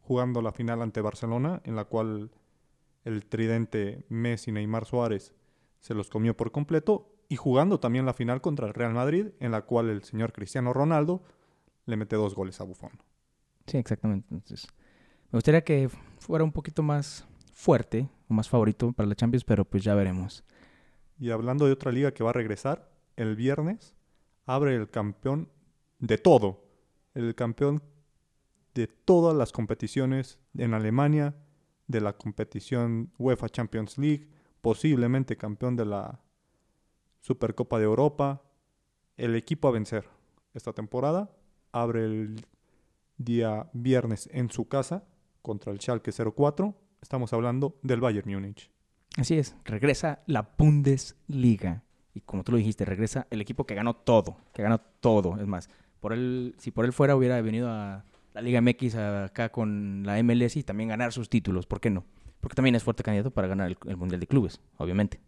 [0.00, 2.32] jugando la final ante Barcelona, en la cual
[3.04, 5.34] el tridente Messi, Neymar, Suárez
[5.80, 9.52] se los comió por completo, y jugando también la final contra el Real Madrid, en
[9.52, 11.22] la cual el señor Cristiano Ronaldo
[11.86, 12.90] le mete dos goles a Buffon.
[13.66, 14.26] Sí, exactamente.
[14.32, 14.66] Entonces,
[15.30, 19.64] me gustaría que fuera un poquito más fuerte o más favorito para la Champions, pero
[19.64, 20.44] pues ya veremos.
[21.20, 23.94] Y hablando de otra liga que va a regresar, el viernes
[24.44, 25.48] abre el campeón
[26.00, 26.64] de todo.
[27.14, 27.80] El campeón
[28.74, 31.36] de todas las competiciones en Alemania,
[31.90, 34.28] de la competición UEFA Champions League,
[34.60, 36.20] posiblemente campeón de la
[37.20, 38.42] Supercopa de Europa.
[39.16, 40.08] El equipo a vencer
[40.54, 41.30] esta temporada
[41.72, 42.46] abre el
[43.16, 45.04] día viernes en su casa
[45.42, 46.74] contra el Schalke 04.
[47.02, 48.70] Estamos hablando del Bayern Múnich.
[49.16, 51.82] Así es, regresa la Bundesliga.
[52.14, 55.38] Y como tú lo dijiste, regresa el equipo que ganó todo, que ganó todo.
[55.40, 59.50] Es más, por él, si por él fuera hubiera venido a la Liga MX acá
[59.50, 61.66] con la MLS y también ganar sus títulos.
[61.66, 62.04] ¿Por qué no?
[62.40, 65.20] Porque también es fuerte candidato para ganar el, el Mundial de Clubes, obviamente.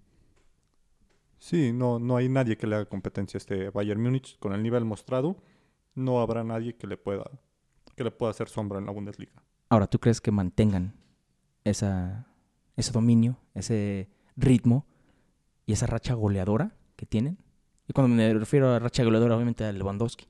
[1.39, 4.63] Sí, no, no hay nadie que le haga competencia a este Bayern Múnich con el
[4.63, 5.43] nivel mostrado.
[5.95, 7.25] No habrá nadie que le pueda
[7.97, 9.33] que le pueda hacer sombra en la Bundesliga.
[9.69, 10.95] Ahora, ¿tú crees que mantengan
[11.65, 12.27] esa,
[12.77, 14.87] ese dominio, ese ritmo
[15.67, 17.39] y esa racha goleadora que tienen?
[17.89, 20.27] Y cuando me refiero a racha goleadora, obviamente a Lewandowski.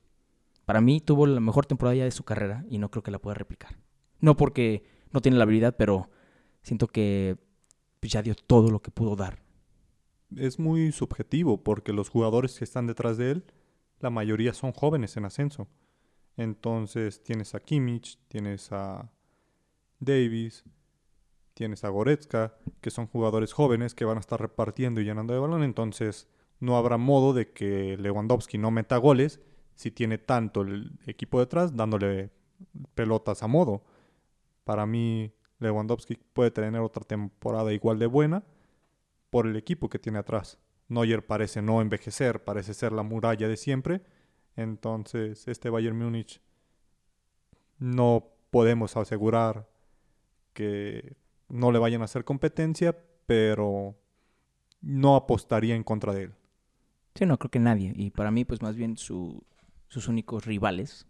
[0.64, 3.18] Para mí tuvo la mejor temporada ya de su carrera y no creo que la
[3.18, 3.78] pueda replicar.
[4.20, 6.10] No porque no tiene la habilidad, pero
[6.62, 7.36] siento que
[8.00, 9.42] pues, ya dio todo lo que pudo dar.
[10.36, 13.44] Es muy subjetivo porque los jugadores que están detrás de él,
[14.00, 15.68] la mayoría son jóvenes en ascenso.
[16.36, 19.12] Entonces tienes a Kimmich, tienes a
[20.00, 20.64] Davis,
[21.54, 25.40] tienes a Goretzka, que son jugadores jóvenes que van a estar repartiendo y llenando de
[25.40, 25.62] balón.
[25.62, 26.28] Entonces
[26.60, 29.40] no habrá modo de que Lewandowski no meta goles
[29.82, 32.30] si tiene tanto el equipo detrás dándole
[32.94, 33.82] pelotas a modo.
[34.62, 38.44] Para mí, Lewandowski puede tener otra temporada igual de buena
[39.30, 40.58] por el equipo que tiene atrás.
[40.88, 44.02] Neuer parece no envejecer, parece ser la muralla de siempre.
[44.54, 46.40] Entonces, este Bayern Múnich
[47.78, 49.68] no podemos asegurar
[50.52, 51.16] que
[51.48, 53.96] no le vayan a hacer competencia, pero
[54.80, 56.34] no apostaría en contra de él.
[57.16, 57.92] Sí, no creo que nadie.
[57.96, 59.42] Y para mí, pues más bien su,
[59.92, 61.06] sus únicos rivales,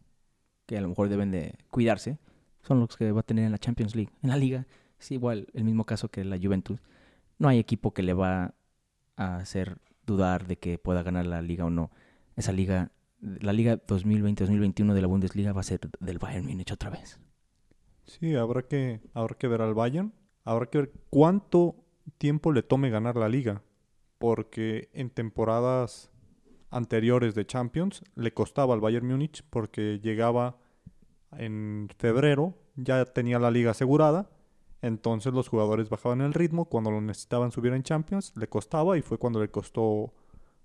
[0.66, 2.18] que a lo mejor deben de cuidarse,
[2.62, 4.10] son los que va a tener en la Champions League.
[4.24, 4.66] En la liga,
[4.98, 6.80] es igual el mismo caso que la Juventus.
[7.38, 8.54] No hay equipo que le va
[9.16, 11.92] a hacer dudar de que pueda ganar la liga o no.
[12.34, 12.90] Esa liga,
[13.20, 17.20] la liga 2020-2021 de la Bundesliga va a ser del Bayern Múnich otra vez.
[18.06, 20.12] Sí, habrá que, habrá que ver al Bayern.
[20.42, 21.76] Habrá que ver cuánto
[22.18, 23.62] tiempo le tome ganar la liga.
[24.18, 26.11] Porque en temporadas
[26.72, 30.56] anteriores de Champions le costaba al Bayern Múnich porque llegaba
[31.38, 34.30] en febrero, ya tenía la liga asegurada,
[34.80, 39.02] entonces los jugadores bajaban el ritmo, cuando lo necesitaban subir en Champions, le costaba y
[39.02, 40.12] fue cuando le costó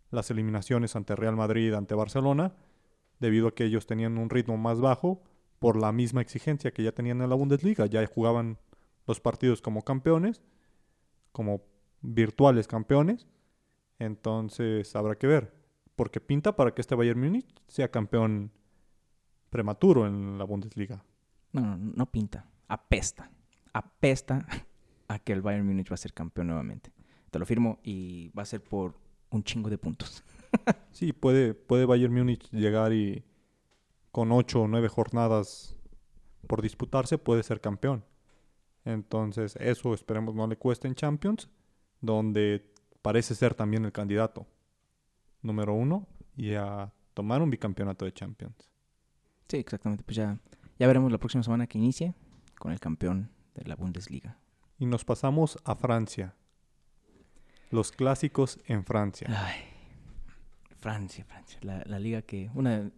[0.09, 2.55] las eliminaciones ante Real Madrid, ante Barcelona,
[3.19, 5.21] debido a que ellos tenían un ritmo más bajo
[5.59, 8.57] por la misma exigencia que ya tenían en la Bundesliga, ya jugaban
[9.05, 10.41] los partidos como campeones,
[11.31, 11.61] como
[12.01, 13.27] virtuales campeones,
[13.99, 15.56] entonces habrá que ver,
[15.97, 18.51] porque pinta para que este Bayern Múnich sea campeón
[19.49, 21.03] prematuro en la Bundesliga.
[21.51, 23.31] No, no, no pinta, apesta.
[23.73, 24.45] Apesta
[25.07, 26.93] a que el Bayern Múnich va a ser campeón nuevamente.
[27.31, 28.95] Te lo firmo y va a ser por
[29.31, 30.23] un chingo de puntos.
[30.91, 33.25] sí, puede, puede Bayern Múnich llegar y
[34.12, 35.79] con ocho o nueve jornadas
[36.45, 38.05] por disputarse puede ser campeón.
[38.86, 41.49] Entonces, eso esperemos no le cueste en Champions,
[42.01, 42.71] donde
[43.02, 44.45] parece ser también el candidato
[45.42, 48.69] número uno y a tomar un bicampeonato de Champions.
[49.48, 50.04] Sí, exactamente.
[50.04, 50.38] Pues ya,
[50.77, 52.13] ya veremos la próxima semana que inicie
[52.60, 54.38] con el campeón de la Bundesliga.
[54.77, 56.35] Y nos pasamos a Francia.
[57.71, 59.27] Los clásicos en Francia.
[59.29, 59.62] Ay,
[60.77, 61.60] Francia, Francia.
[61.63, 62.50] La, la liga que.
[62.54, 62.92] Una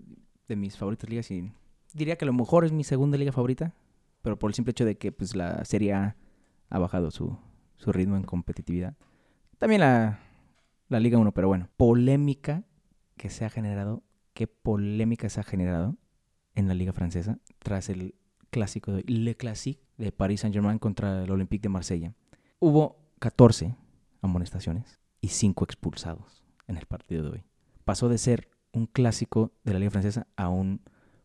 [0.47, 1.51] de mis favoritas ligas y
[1.93, 3.73] diría que a lo mejor es mi segunda liga favorita,
[4.21, 6.15] pero por el simple hecho de que pues la Serie A
[6.69, 7.37] ha bajado su,
[7.77, 8.95] su ritmo en competitividad.
[9.57, 10.19] También la,
[10.89, 12.65] la Liga 1, pero bueno, polémica
[13.15, 15.95] que se ha generado, qué polémica se ha generado
[16.55, 18.15] en la Liga Francesa tras el
[18.49, 22.13] clásico de Le Classique de Paris Saint-Germain contra el Olympique de Marsella.
[22.59, 23.75] Hubo 14
[24.21, 27.43] amonestaciones y 5 expulsados en el partido de hoy.
[27.85, 30.81] Pasó de ser un clásico de la Liga Francesa a un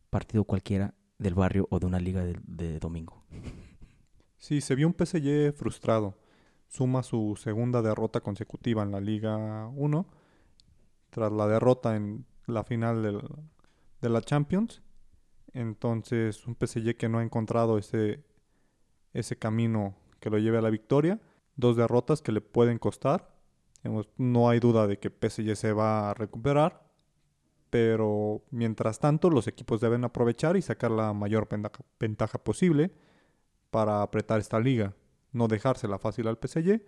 [0.09, 3.25] partido cualquiera del barrio o de una liga de, de domingo.
[4.37, 6.15] Sí, se vio un PSG frustrado.
[6.75, 10.05] Suma su segunda derrota consecutiva en la Liga 1
[11.09, 13.01] tras la derrota en la final
[14.01, 14.81] de la Champions.
[15.53, 18.25] Entonces, un PSG que no ha encontrado ese,
[19.13, 21.21] ese camino que lo lleve a la victoria.
[21.55, 23.33] Dos derrotas que le pueden costar.
[24.17, 26.83] No hay duda de que PSG se va a recuperar.
[27.69, 31.47] Pero mientras tanto, los equipos deben aprovechar y sacar la mayor
[31.97, 32.91] ventaja posible
[33.71, 34.93] para apretar esta liga.
[35.35, 36.81] No dejársela fácil al PSG.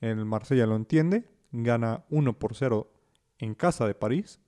[0.00, 1.28] El Marsella lo entiende.
[1.52, 2.90] Gana 1 por 0
[3.38, 4.40] en casa de París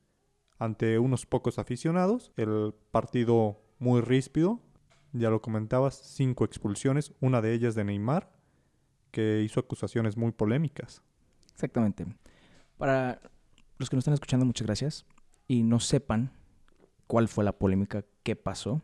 [0.59, 2.33] ante unos pocos aficionados.
[2.39, 4.63] El partido muy ríspido,
[5.13, 8.33] ya lo comentabas, cinco expulsiones, una de ellas de Neymar,
[9.11, 11.03] que hizo acusaciones muy polémicas.
[11.53, 12.07] Exactamente.
[12.79, 13.21] Para
[13.77, 15.05] los que nos están escuchando, muchas gracias.
[15.47, 16.33] Y no sepan
[17.07, 18.81] cuál fue la polémica que pasó.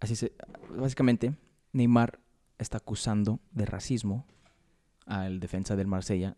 [0.00, 0.34] Así se,
[0.68, 1.34] básicamente,
[1.72, 2.20] Neymar
[2.64, 4.26] está acusando de racismo
[5.06, 6.36] al defensa del Marsella,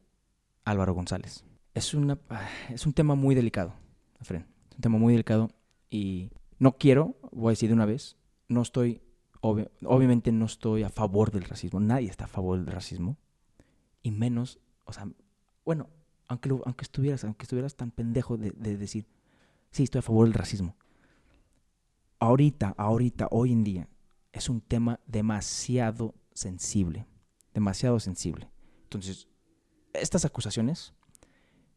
[0.64, 1.44] Álvaro González
[1.76, 3.74] es, una, ah, es un tema muy delicado,
[4.18, 4.46] Efren.
[4.70, 5.50] Es un tema muy delicado
[5.90, 8.16] y no quiero, voy a decir de una vez,
[8.48, 9.02] no estoy,
[9.42, 13.18] obviamente no estoy a favor del racismo, nadie está a favor del racismo,
[14.02, 15.06] y menos, o sea,
[15.66, 15.90] bueno,
[16.28, 19.06] aunque, aunque, estuvieras, aunque estuvieras tan pendejo de, de decir,
[19.70, 20.76] sí, estoy a favor del racismo.
[22.18, 23.88] Ahorita, ahorita, hoy en día,
[24.36, 27.06] es un tema demasiado sensible,
[27.54, 28.50] demasiado sensible.
[28.84, 29.28] Entonces,
[29.94, 30.94] estas acusaciones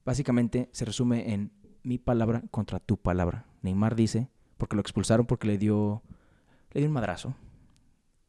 [0.10, 1.51] Básicamente se resume en
[1.84, 3.45] mi palabra contra tu palabra.
[3.62, 6.01] Neymar dice, porque lo expulsaron porque le dio,
[6.72, 7.36] le dio un madrazo.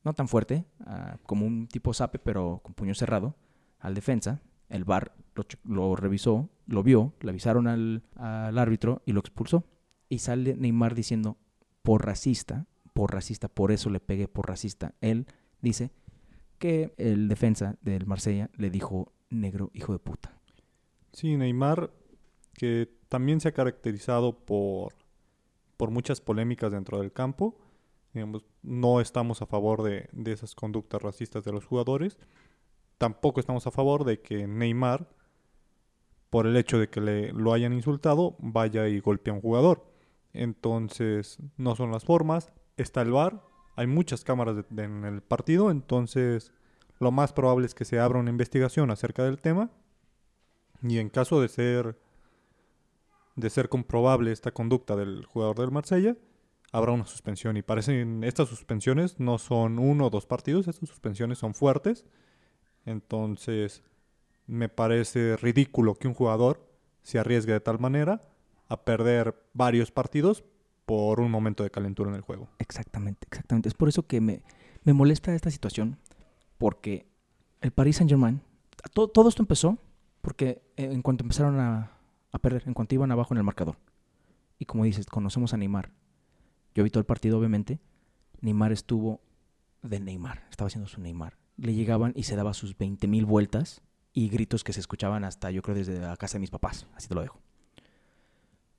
[0.05, 3.35] No tan fuerte, ah, como un tipo sape, pero con puño cerrado,
[3.79, 4.43] al defensa.
[4.69, 5.15] El VAR
[5.65, 9.65] lo, revisó, lo vio, le avisaron al, al árbitro y lo expulsó.
[10.11, 11.39] Y sale Neymar diciendo,
[11.81, 12.67] por racista,
[13.01, 14.95] por racista, por eso le pegué por racista.
[15.01, 15.27] Él
[15.63, 15.91] dice
[16.59, 20.39] que el defensa del Marsella le dijo negro hijo de puta.
[21.15, 21.91] Sí, Neymar,
[22.53, 24.93] que también se ha caracterizado por,
[25.79, 27.57] por muchas polémicas dentro del campo.
[28.63, 32.19] no estamos a favor de, de, esas conductas racistas de los jugadores.
[32.99, 35.09] Tampoco estamos a favor de que Neymar,
[36.29, 39.91] por el hecho de que le, lo hayan insultado, vaya y golpee a un jugador.
[40.35, 42.53] Entonces, no son las formas.
[42.77, 43.43] Está el VAR,
[43.77, 46.53] hay muchas cámaras en el partido, entonces
[46.99, 49.71] lo más probable es que se abra una investigación acerca del tema
[50.83, 51.99] y en caso de ser
[53.37, 56.17] de ser comprobable esta conducta del jugador del Marsella,
[56.73, 57.57] habrá una suspensión.
[57.57, 62.05] Y parecen, estas suspensiones no son uno o dos partidos, estas suspensiones son fuertes.
[62.85, 63.83] Entonces,
[64.47, 66.67] me parece ridículo que un jugador
[67.03, 68.21] se arriesgue de tal manera
[68.69, 70.45] a perder varios partidos
[70.91, 72.49] por un momento de calentura en el juego.
[72.59, 73.69] Exactamente, exactamente.
[73.69, 74.43] Es por eso que me,
[74.83, 75.99] me molesta esta situación,
[76.59, 77.07] porque
[77.61, 78.41] el Paris Saint Germain,
[78.93, 79.79] todo, esto empezó
[80.21, 81.93] porque eh, en cuanto empezaron a,
[82.43, 83.77] perder, en cuanto iban abajo en el marcador.
[84.59, 85.93] Y como dices, conocemos a Neymar.
[86.75, 87.79] Yo vi todo el partido, obviamente.
[88.41, 89.21] Neymar estuvo
[89.83, 91.39] de Neymar, estaba haciendo su Neymar.
[91.57, 93.81] Le llegaban y se daba sus 20 mil vueltas
[94.13, 96.89] y gritos que se escuchaban hasta, yo creo, desde la casa de mis papás.
[96.97, 97.39] Así te lo dejo.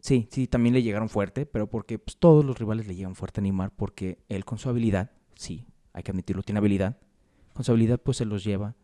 [0.01, 3.39] Sí, sí, también le llegaron fuerte, pero porque pues, todos los rivales le llegan fuerte
[3.39, 6.97] a Neymar, porque él con su habilidad, sí, hay que admitirlo, tiene habilidad.
[7.53, 8.75] Con su habilidad, pues se los lleva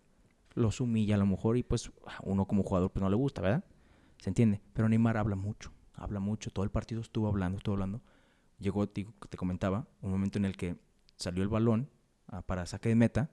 [0.58, 1.92] los humilla a lo mejor y pues
[2.24, 3.64] uno como jugador pues no le gusta, ¿verdad?
[4.18, 4.62] ¿Se entiende?
[4.74, 8.02] Pero Neymar habla mucho, habla mucho, todo el partido estuvo hablando, estuvo hablando.
[8.58, 10.76] Llegó, te, te comentaba, un momento en el que
[11.16, 11.90] salió el balón
[12.28, 13.30] ah, para saque de meta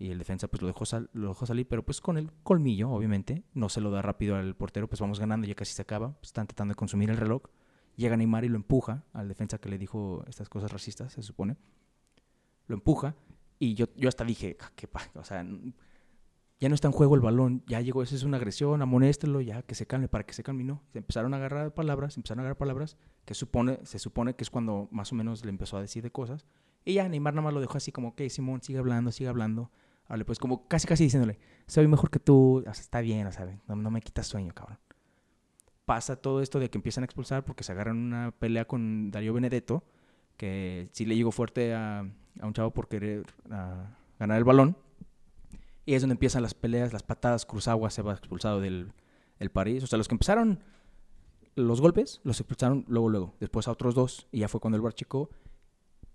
[0.00, 3.82] y el defensa pues lo dejó, salir, pero pues con el colmillo, obviamente, no se
[3.82, 6.72] lo da rápido al portero, pues vamos ganando, ya casi se acaba, pues, están tratando
[6.72, 7.42] de consumir el reloj.
[7.96, 11.58] Llega Neymar y lo empuja al defensa que le dijo estas cosas racistas, se supone.
[12.66, 13.14] Lo empuja
[13.58, 15.46] y yo, yo hasta dije, qué o sea,
[16.60, 19.60] ya no está en juego el balón, ya llegó, esa es una agresión, amonéstelo, ya
[19.60, 20.82] que se calme, para que se calme, no.
[20.94, 22.96] Empezaron a agarrar palabras, empezaron a agarrar palabras,
[23.26, 26.10] que supone, se supone que es cuando más o menos le empezó a decir de
[26.10, 26.46] cosas.
[26.86, 29.70] Y ya Neymar nada más lo dejó así como, que Simón, sigue hablando, sigue hablando.
[30.26, 33.58] Pues como casi casi diciéndole, soy mejor que tú, está bien, ¿sabes?
[33.68, 34.78] No, no me quitas sueño, cabrón.
[35.84, 39.32] Pasa todo esto de que empiezan a expulsar porque se agarran una pelea con Darío
[39.32, 39.84] Benedetto,
[40.36, 42.04] que sí le llegó fuerte a,
[42.42, 43.24] un chavo por querer
[44.18, 44.76] ganar el balón
[45.90, 47.46] y es donde empiezan las peleas, las patadas.
[47.46, 48.92] Cruzagua se va expulsado del
[49.40, 49.82] el París.
[49.82, 50.62] O sea, los que empezaron
[51.56, 53.34] los golpes, los expulsaron luego, luego.
[53.40, 54.28] Después a otros dos.
[54.30, 55.30] Y ya fue cuando el bar chico.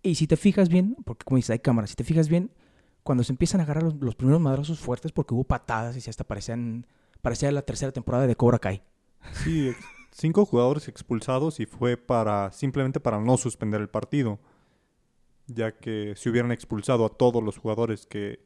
[0.02, 1.90] Y si te fijas bien, porque como dices, hay cámaras.
[1.90, 2.52] Si te fijas bien,
[3.06, 6.26] cuando se empiezan a agarrar los, primeros madrazos fuertes, porque hubo patadas y si hasta
[6.26, 6.88] parecían.
[7.22, 8.84] Parecía la tercera temporada de Cobra Kai.
[9.32, 9.72] Sí,
[10.12, 14.40] cinco jugadores expulsados y fue para simplemente para no suspender el partido,
[15.48, 18.46] ya que si hubieran expulsado a todos los jugadores que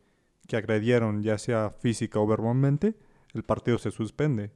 [0.49, 2.95] que agredieron, ya sea física o verbalmente,
[3.33, 4.51] el partido se suspende.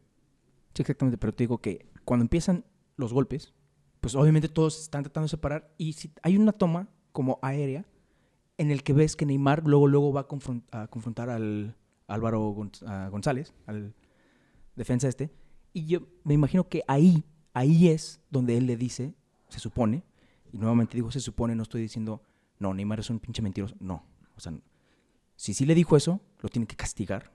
[0.74, 2.66] Sí, exactamente, pero te digo que cuando empiezan
[2.98, 3.54] los golpes,
[4.02, 7.86] pues obviamente todos están tratando de separar y si hay una toma como aérea
[8.58, 11.76] en el que ves que Neymar luego luego va a, a confrontar al
[12.08, 13.94] Álvaro a González, al
[14.76, 15.32] defensa este,
[15.72, 17.24] y yo me imagino que ahí,
[17.54, 19.16] ahí es donde él le dice,
[19.50, 20.04] se supone,
[20.52, 22.22] y nuevamente digo se supone, no estoy diciendo,
[22.60, 24.54] no, Neymar es un pinche mentiroso, no, o sea,
[25.36, 27.32] si sí le dijo eso, lo tiene que castigar,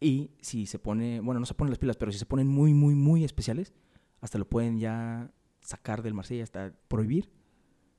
[0.00, 2.74] y si se pone, bueno, no se ponen las pilas, pero si se ponen muy,
[2.74, 3.72] muy, muy especiales,
[4.20, 7.30] hasta lo pueden ya sacar del Marsella, hasta prohibir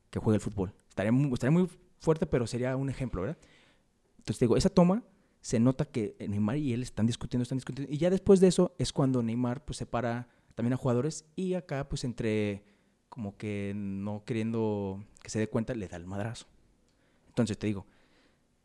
[0.09, 0.74] que juegue el fútbol.
[0.89, 1.68] Estaría estaría muy
[2.06, 3.38] fuerte, pero sería un ejemplo, ¿verdad?
[4.20, 5.03] Entonces digo, esa toma
[5.41, 7.91] se nota que Neymar y él están discutiendo, están discutiendo.
[7.93, 11.88] Y ya después de eso es cuando Neymar pues separa también a jugadores y acá
[11.89, 12.64] pues entre
[13.10, 16.47] como que no queriendo que se dé cuenta le da el madrazo.
[17.28, 17.86] Entonces te digo,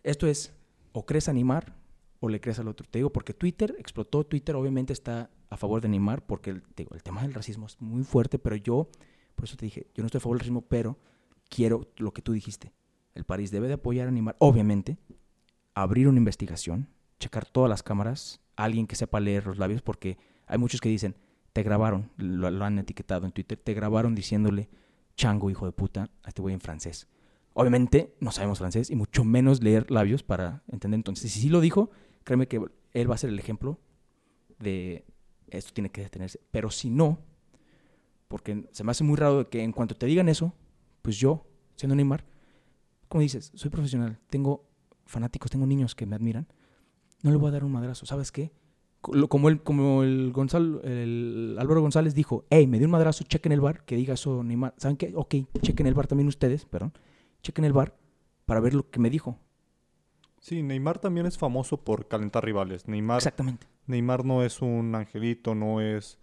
[0.02, 0.54] esto es
[0.92, 1.76] o crees a Neymar
[2.20, 2.86] o le crees al otro.
[2.88, 6.84] Te digo porque Twitter explotó, Twitter obviamente está a favor de Neymar porque el, te
[6.84, 8.88] digo, el tema del racismo es muy fuerte, pero yo,
[9.34, 10.98] por eso te dije, yo no estoy a favor del racismo, pero
[11.48, 12.72] quiero lo que tú dijiste.
[13.14, 14.98] El París debe de apoyar a Neymar, obviamente,
[15.74, 16.88] abrir una investigación,
[17.18, 21.16] checar todas las cámaras, alguien que sepa leer los labios, porque hay muchos que dicen,
[21.52, 24.68] te grabaron, lo, lo han etiquetado en Twitter, te grabaron diciéndole,
[25.16, 27.08] chango, hijo de puta, a este güey en francés.
[27.52, 30.98] Obviamente no sabemos francés y mucho menos leer labios para entender.
[30.98, 31.90] Entonces, si sí lo dijo,
[32.24, 33.78] créeme que él va a ser el ejemplo
[34.58, 35.04] de
[35.48, 36.40] esto tiene que detenerse.
[36.50, 37.18] Pero si no,
[38.28, 40.54] porque se me hace muy raro que en cuanto te digan eso,
[41.02, 41.46] pues yo,
[41.76, 42.24] siendo Neymar,
[43.10, 44.64] como dices, soy profesional, tengo
[45.04, 46.46] fanáticos, tengo niños que me admiran,
[47.22, 48.06] no le voy a dar un madrazo.
[48.06, 48.52] ¿Sabes qué?
[49.00, 53.50] Como el, como el, Gonzalo, el Álvaro González dijo, hey, me dio un madrazo, chequen
[53.50, 54.74] el bar, que diga eso Neymar.
[54.76, 55.12] ¿Saben qué?
[55.16, 56.92] Ok, chequen el bar también ustedes, perdón.
[57.42, 57.96] Chequen el bar
[58.46, 59.36] para ver lo que me dijo.
[60.38, 62.86] Sí, Neymar también es famoso por calentar rivales.
[62.86, 63.66] Neymar, Exactamente.
[63.86, 66.20] Neymar no es un angelito, no es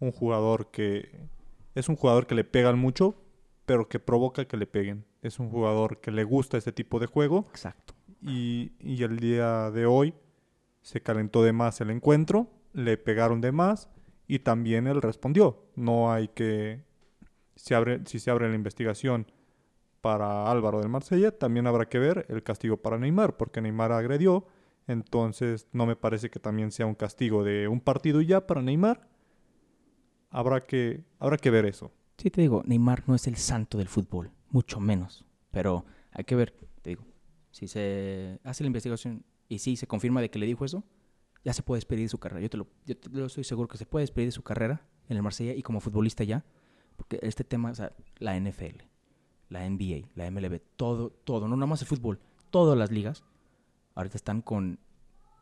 [0.00, 1.28] un jugador que...
[1.76, 3.14] Es un jugador que le pegan mucho,
[3.64, 5.04] pero que provoca que le peguen.
[5.26, 7.94] Es un jugador que le gusta ese tipo de juego Exacto.
[8.22, 10.14] y, y el día de hoy
[10.82, 13.88] se calentó de más el encuentro, le pegaron de más
[14.28, 15.64] y también él respondió.
[15.74, 16.84] No hay que...
[17.56, 19.26] Se abre, si se abre la investigación
[20.00, 24.46] para Álvaro del Marsella, también habrá que ver el castigo para Neymar, porque Neymar agredió,
[24.86, 28.62] entonces no me parece que también sea un castigo de un partido y ya para
[28.62, 29.08] Neymar.
[30.30, 31.90] Habrá que, habrá que ver eso.
[32.18, 35.24] Sí, te digo, Neymar no es el santo del fútbol, mucho menos.
[35.50, 37.04] Pero hay que ver, te digo,
[37.50, 40.84] si se hace la investigación y si se confirma de que le dijo eso,
[41.44, 42.40] ya se puede despedir de su carrera.
[42.40, 45.16] Yo te lo, yo lo estoy seguro que se puede despedir de su carrera en
[45.16, 46.44] el Marsella y como futbolista ya,
[46.96, 48.82] porque este tema, o sea, la NFL,
[49.48, 52.18] la NBA, la MLB, todo, todo, no nada más el fútbol,
[52.50, 53.24] todas las ligas,
[53.94, 54.78] ahorita están con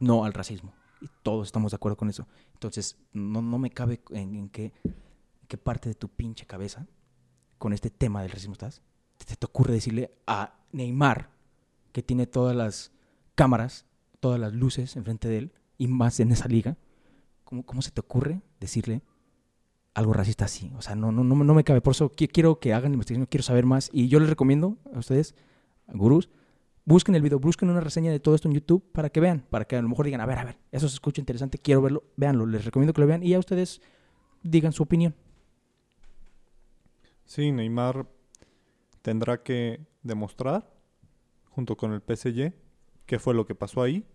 [0.00, 0.74] no al racismo.
[1.00, 2.26] Y todos estamos de acuerdo con eso.
[2.52, 6.86] Entonces, no, no me cabe en, en qué, en qué parte de tu pinche cabeza
[7.58, 8.82] con este tema del racismo estás.
[9.18, 11.30] Te, te ocurre decirle a Neymar,
[11.92, 12.92] que tiene todas las
[13.34, 13.86] cámaras,
[14.20, 16.76] todas las luces enfrente de él, y más en esa liga,
[17.44, 19.02] ¿cómo, cómo se te ocurre decirle
[19.94, 20.72] algo racista así?
[20.76, 21.80] O sea, no, no, no, no me cabe.
[21.80, 23.90] Por eso qui- quiero que hagan investigación, quiero saber más.
[23.92, 25.34] Y yo les recomiendo a ustedes,
[25.88, 26.28] gurús,
[26.84, 29.64] busquen el video, busquen una reseña de todo esto en YouTube para que vean, para
[29.64, 32.04] que a lo mejor digan, a ver, a ver, eso se escucha interesante, quiero verlo,
[32.16, 33.80] véanlo, les recomiendo que lo vean y ya ustedes
[34.42, 35.14] digan su opinión.
[37.24, 38.06] Sí, Neymar
[39.04, 40.72] tendrá que demostrar,
[41.50, 42.54] junto con el PSG,
[43.04, 44.06] qué fue lo que pasó ahí.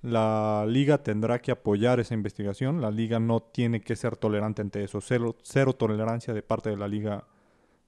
[0.00, 2.80] La liga tendrá que apoyar esa investigación.
[2.80, 5.02] La liga no tiene que ser tolerante ante eso.
[5.02, 7.26] Cero, cero tolerancia de parte de la liga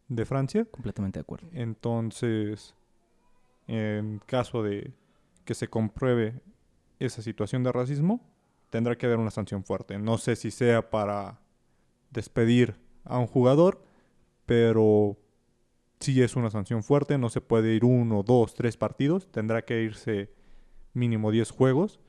[0.08, 0.66] de Francia.
[0.66, 1.48] Completamente de acuerdo.
[1.54, 2.74] Entonces,
[3.66, 4.92] en caso de
[5.46, 6.42] que se compruebe
[6.98, 8.20] esa situación de racismo,
[8.68, 9.98] tendrá que haber una sanción fuerte.
[9.98, 11.40] No sé si sea para
[12.10, 13.82] despedir a un jugador,
[14.44, 15.16] pero
[16.00, 17.18] sí es una sanción fuerte.
[17.18, 19.30] No se puede ir uno, dos, tres partidos.
[19.30, 20.32] Tendrá que irse
[20.92, 22.00] mínimo 10 juegos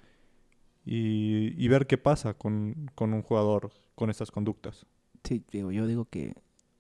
[0.86, 4.86] y, y ver qué pasa con, con un jugador con estas conductas.
[5.24, 6.34] Sí, digo, yo digo que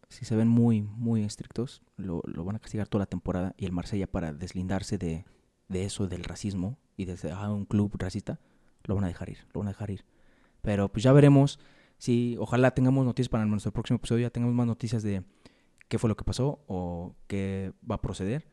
[0.09, 3.65] si se ven muy, muy estrictos, lo, lo van a castigar toda la temporada y
[3.65, 5.25] el Marsella para deslindarse de,
[5.69, 8.39] de eso, del racismo y de ah, un club racista,
[8.83, 10.03] lo van a dejar ir, lo van a dejar ir.
[10.61, 11.59] Pero pues ya veremos
[11.97, 15.23] si, ojalá tengamos noticias para nuestro próximo episodio, ya tengamos más noticias de
[15.91, 18.47] qué fue lo que pasó o qué va a proceder.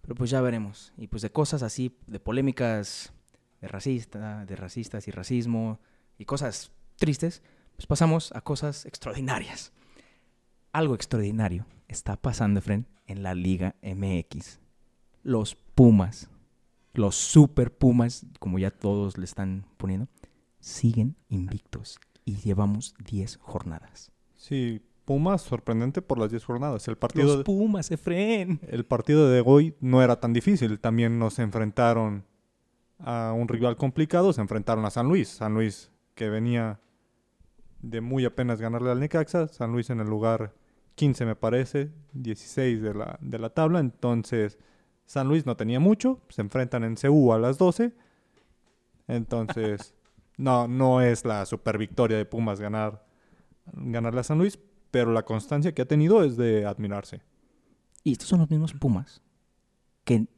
[0.00, 0.92] Pero pues ya veremos.
[0.96, 3.12] Y pues de cosas así, de polémicas
[3.60, 5.80] de racista, de racistas y racismo
[6.18, 7.42] y cosas tristes,
[7.74, 9.72] pues pasamos a cosas extraordinarias.
[10.70, 14.60] Algo extraordinario está pasando, Efren, en la Liga MX.
[15.24, 16.30] Los Pumas
[16.94, 20.08] los super Pumas, como ya todos le están poniendo,
[20.60, 24.12] siguen invictos y llevamos 10 jornadas.
[24.36, 26.88] Sí, Pumas sorprendente por las 10 jornadas.
[26.88, 28.60] El partido, Los de, Pumas, Efren.
[28.68, 30.80] el partido de hoy no era tan difícil.
[30.80, 32.24] También nos enfrentaron
[32.98, 34.32] a un rival complicado.
[34.32, 35.28] Se enfrentaron a San Luis.
[35.28, 36.80] San Luis que venía
[37.82, 39.48] de muy apenas ganarle al Necaxa.
[39.48, 40.54] San Luis en el lugar
[40.94, 43.80] 15 me parece, 16 de la, de la tabla.
[43.80, 44.58] Entonces
[45.04, 46.20] San Luis no tenía mucho.
[46.28, 47.92] Se enfrentan en CU a las 12.
[49.06, 49.94] Entonces
[50.38, 53.04] no, no es la super victoria de Pumas ganar,
[53.72, 54.58] ganarle a San Luis.
[54.94, 57.20] Pero la constancia que ha tenido es de admirarse.
[58.04, 59.22] Y estos son los mismos Pumas
[60.04, 60.28] que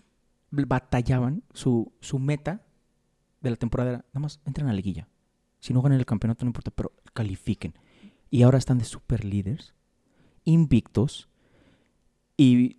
[0.50, 2.64] batallaban su, su meta
[3.42, 4.06] de la temporada.
[4.14, 5.08] Nada más entren a la liguilla.
[5.60, 7.74] Si no ganan el campeonato no importa, pero califiquen.
[8.30, 9.74] Y ahora están de super líderes,
[10.44, 11.28] invictos.
[12.38, 12.78] Y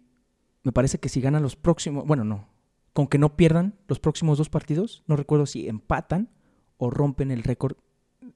[0.63, 2.47] me parece que si ganan los próximos, bueno, no,
[2.93, 6.32] con que no pierdan los próximos dos partidos, no recuerdo si empatan
[6.78, 7.78] o rompen el récord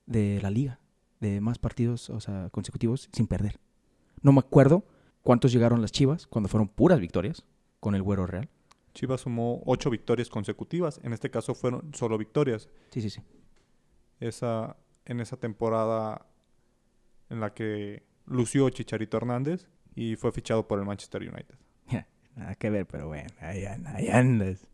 [0.05, 0.79] de la liga,
[1.21, 3.59] de más partidos, o sea, consecutivos sin perder.
[4.21, 4.83] No me acuerdo
[5.21, 7.45] cuántos llegaron las Chivas cuando fueron puras victorias
[7.79, 8.49] con el Güero Real.
[8.93, 10.99] Chivas sumó ocho victorias consecutivas.
[11.03, 12.67] En este caso fueron solo victorias.
[12.89, 13.21] Sí, sí, sí.
[14.19, 16.25] Esa, en esa temporada
[17.29, 21.55] en la que lució Chicharito Hernández y fue fichado por el Manchester United.
[22.35, 24.67] Nada que ver, pero bueno, ahí, andas, ahí andas.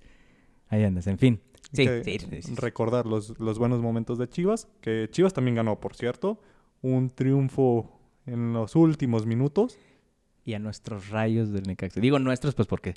[0.69, 1.41] Ahí andas, en fin.
[1.73, 2.55] Sí, que sí, sí, sí.
[2.55, 6.39] Recordar los, los buenos momentos de Chivas, que Chivas también ganó, por cierto,
[6.81, 9.77] un triunfo en los últimos minutos.
[10.45, 11.99] Y a nuestros rayos del Necaxa.
[11.99, 12.93] Digo nuestros, pues porque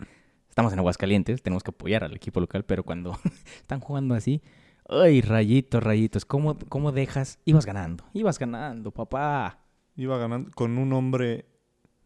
[0.48, 3.18] estamos en Aguascalientes, tenemos que apoyar al equipo local, pero cuando
[3.60, 4.42] están jugando así,
[4.88, 7.38] ay, rayitos, rayitos, ¿cómo, ¿cómo dejas?
[7.44, 9.64] Ibas ganando, ibas ganando, papá.
[9.96, 11.46] Iba ganando con un hombre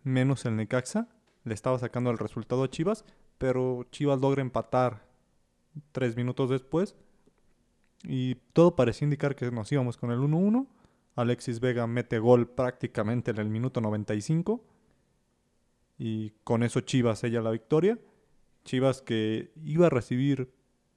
[0.03, 1.09] menos el Necaxa.
[1.45, 3.05] Le estaba sacando el resultado a Chivas,
[3.37, 5.07] pero Chivas logra empatar
[5.93, 6.97] tres minutos después.
[8.03, 10.67] Y todo parecía indicar que nos íbamos con el 1-1.
[11.17, 14.65] Alexis Vega mete gol prácticamente en el minuto 95.
[15.99, 17.99] Y con eso Chivas sella la victoria.
[18.65, 20.53] Chivas que iba a recibir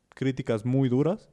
[0.10, 1.30] críticas muy duras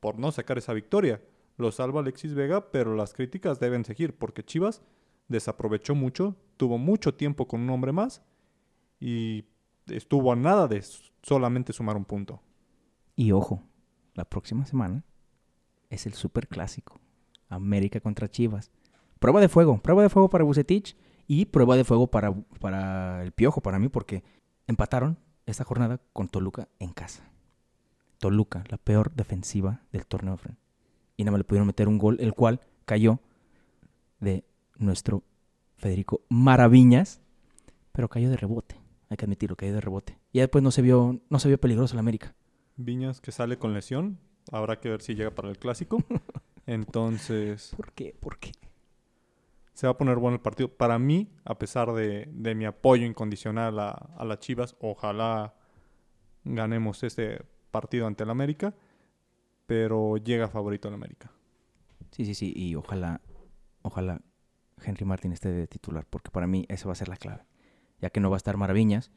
[0.00, 1.22] por no sacar esa victoria.
[1.56, 4.82] Lo salva Alexis Vega, pero las críticas deben seguir porque Chivas
[5.28, 8.22] desaprovechó mucho, tuvo mucho tiempo con un hombre más
[8.98, 9.44] y
[9.86, 10.82] estuvo a nada de
[11.22, 12.40] solamente sumar un punto.
[13.14, 13.62] Y ojo,
[14.14, 15.04] la próxima semana
[15.90, 17.00] es el super clásico.
[17.48, 18.70] América contra Chivas.
[19.18, 20.96] Prueba de fuego, prueba de fuego para Bucetich
[21.26, 24.24] y prueba de fuego para, para el Piojo, para mí, porque
[24.66, 27.30] empataron esta jornada con Toluca en casa.
[28.18, 30.38] Toluca, la peor defensiva del torneo.
[31.16, 33.20] Y nada más le pudieron meter un gol, el cual cayó
[34.20, 34.44] de
[34.76, 35.22] nuestro
[35.76, 37.20] Federico Maraviñas,
[37.92, 38.80] pero cayó de rebote.
[39.08, 40.18] Hay que admitirlo, cayó de rebote.
[40.32, 42.34] Y después no se vio, no se vio peligroso el América.
[42.76, 44.18] Viñas que sale con lesión,
[44.50, 46.02] habrá que ver si llega para el clásico.
[46.66, 48.14] Entonces, ¿Por qué?
[48.18, 48.52] ¿Por qué?
[49.74, 50.68] se va a poner bueno el partido.
[50.68, 55.54] Para mí, a pesar de, de mi apoyo incondicional a, a las Chivas, ojalá
[56.44, 58.74] ganemos este partido ante el América,
[59.66, 61.30] pero llega favorito el América.
[62.10, 62.52] Sí, sí, sí.
[62.54, 63.20] Y ojalá,
[63.82, 64.20] ojalá
[64.84, 67.44] Henry Martin esté de titular, porque para mí esa va a ser la clave.
[68.00, 69.10] Ya que no va a estar Maraviñas,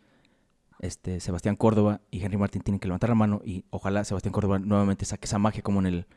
[0.80, 4.60] este, Sebastián Córdoba y Henry Martin tienen que levantar la mano y ojalá Sebastián Córdoba
[4.60, 6.08] nuevamente saque esa magia como en el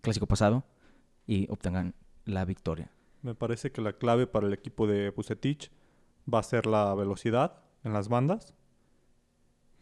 [0.00, 0.64] clásico pasado
[1.26, 1.94] y obtengan
[2.24, 2.90] la victoria.
[3.22, 5.70] Me parece que la clave para el equipo de Bucetich
[6.32, 8.54] va a ser la velocidad en las bandas.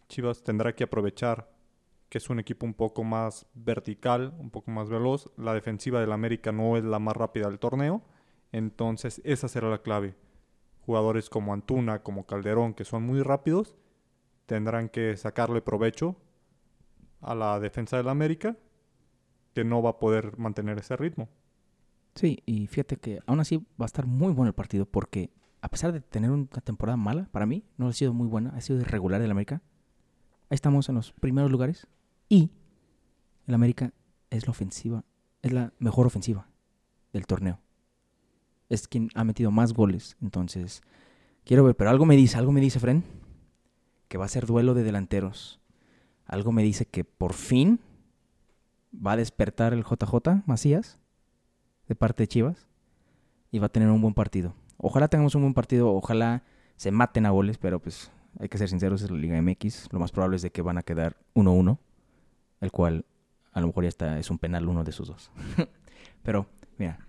[0.09, 1.53] Chivas tendrá que aprovechar
[2.09, 5.31] que es un equipo un poco más vertical, un poco más veloz.
[5.37, 8.03] La defensiva del América no es la más rápida del torneo.
[8.53, 10.15] Entonces esa será la clave.
[10.87, 13.75] Jugadores como Antuna, como Calderón, que son muy rápidos,
[14.47, 16.17] tendrán que sacarle provecho
[17.21, 18.57] a la defensa del América,
[19.55, 21.29] que no va a poder mantener ese ritmo.
[22.15, 25.31] Sí, y fíjate que aún así va a estar muy bueno el partido porque
[25.61, 28.61] a pesar de tener una temporada mala, para mí no ha sido muy buena, ha
[28.61, 29.63] sido irregular el América.
[30.51, 31.87] Ahí estamos en los primeros lugares
[32.29, 32.51] y
[33.47, 33.93] el América
[34.31, 35.05] es la ofensiva,
[35.43, 36.49] es la mejor ofensiva
[37.13, 37.61] del torneo.
[38.69, 40.83] Es quien ha metido más goles, entonces
[41.45, 43.03] quiero ver, pero algo me dice, algo me dice Fren,
[44.15, 45.59] que va a ser duelo de delanteros.
[46.25, 47.81] Algo me dice que por fin
[48.95, 51.01] va a despertar el JJ Macías
[51.89, 52.69] de parte de Chivas
[53.51, 54.55] y va a tener un buen partido.
[54.77, 56.45] Ojalá tengamos un buen partido, ojalá
[56.77, 59.93] se maten a goles, pero pues hay que ser sinceros, es la Liga MX.
[59.93, 61.77] Lo más probable es de que van a quedar 1-1,
[62.61, 63.07] el cual
[63.51, 65.33] a lo mejor ya está, es un penal uno de sus dos.
[66.23, 66.47] pero,
[66.79, 67.01] mira,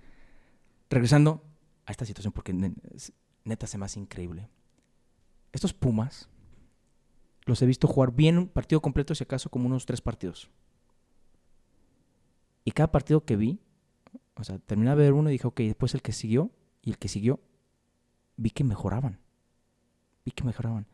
[0.89, 1.43] regresando
[1.86, 2.74] a esta situación, porque ne-
[3.43, 4.49] neta se me hace increíble.
[5.51, 6.30] Estos Pumas
[7.46, 10.50] los he visto jugar bien un partido completo, si acaso, como unos tres partidos.
[12.64, 13.60] Y cada partido que vi,
[14.36, 16.50] o sea, terminé de ver uno y dije, ok, después el que siguió
[16.82, 17.39] y el que siguió,
[18.38, 19.20] vi que mejoraban.
[20.26, 20.88] Vi que mejoraban.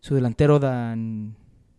[0.00, 1.36] Su delantero Dan,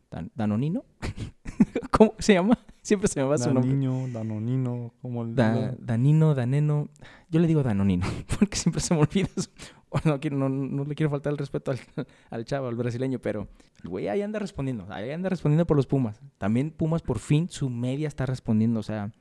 [0.10, 0.86] Dan- Danonino,
[1.92, 2.58] ¿cómo se llama?
[2.82, 3.70] Siempre se me va su nombre.
[3.70, 5.36] Danino, Danonino, como el...
[5.36, 6.88] Da- Danino, Daneno.
[7.30, 8.06] Yo le digo Danonino,
[8.40, 9.28] porque siempre se me olvida.
[9.36, 9.50] su-
[10.32, 11.72] no, le quiero faltar el respeto
[12.30, 13.48] al, chavo, al brasileño, pero
[13.84, 14.86] el güey ahí anda respondiendo.
[14.90, 16.20] Ahí anda respondiendo por los Pumas.
[16.38, 18.80] También Pumas, por fin, su media está respondiendo.
[18.80, 19.12] O sea,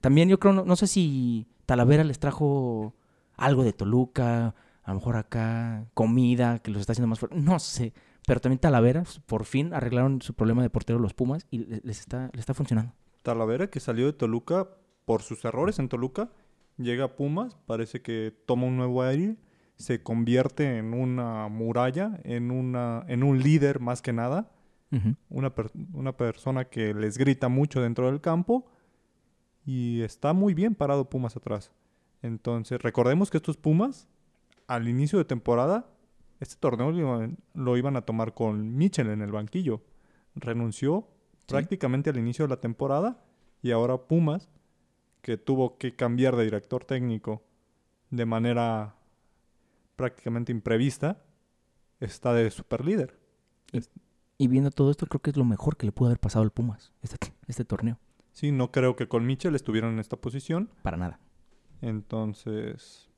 [0.00, 2.94] también yo creo, no, sé si Talavera les trajo
[3.36, 7.42] algo de Toluca, a lo mejor acá, comida, que los está haciendo más fuertes.
[7.42, 7.92] No sé.
[8.26, 12.00] Pero también Talavera, por fin, arreglaron su problema de portero los Pumas y le- les
[12.00, 12.92] está, les está funcionando.
[13.22, 14.68] Talavera, que salió de Toluca
[15.04, 16.30] por sus errores en Toluca,
[16.78, 19.36] llega a Pumas, parece que toma un nuevo aire,
[19.76, 24.50] se convierte en una muralla, en, una, en un líder más que nada,
[25.28, 28.66] una, per- una persona que les grita mucho dentro del campo
[29.66, 31.72] y está muy bien parado Pumas atrás.
[32.22, 34.06] Entonces, recordemos que estos Pumas,
[34.68, 35.86] al inicio de temporada,
[36.38, 39.82] este torneo lo iban, lo iban a tomar con Mitchell en el banquillo.
[40.36, 41.08] Renunció
[41.46, 41.48] Sí.
[41.48, 43.22] prácticamente al inicio de la temporada
[43.62, 44.48] y ahora Pumas,
[45.22, 47.42] que tuvo que cambiar de director técnico
[48.10, 48.94] de manera
[49.96, 51.22] prácticamente imprevista,
[52.00, 53.18] está de superlíder.
[54.38, 56.50] Y viendo todo esto, creo que es lo mejor que le pudo haber pasado al
[56.50, 57.98] Pumas, este, este torneo.
[58.32, 60.70] Sí, no creo que con Mitchell estuvieran en esta posición.
[60.82, 61.20] Para nada.
[61.82, 63.08] Entonces,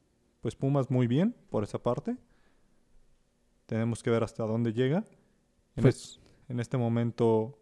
[0.43, 2.17] pues Pumas muy bien por esa parte.
[3.67, 5.05] Tenemos que ver hasta dónde llega.
[5.77, 7.59] En, Pues- es- en este momento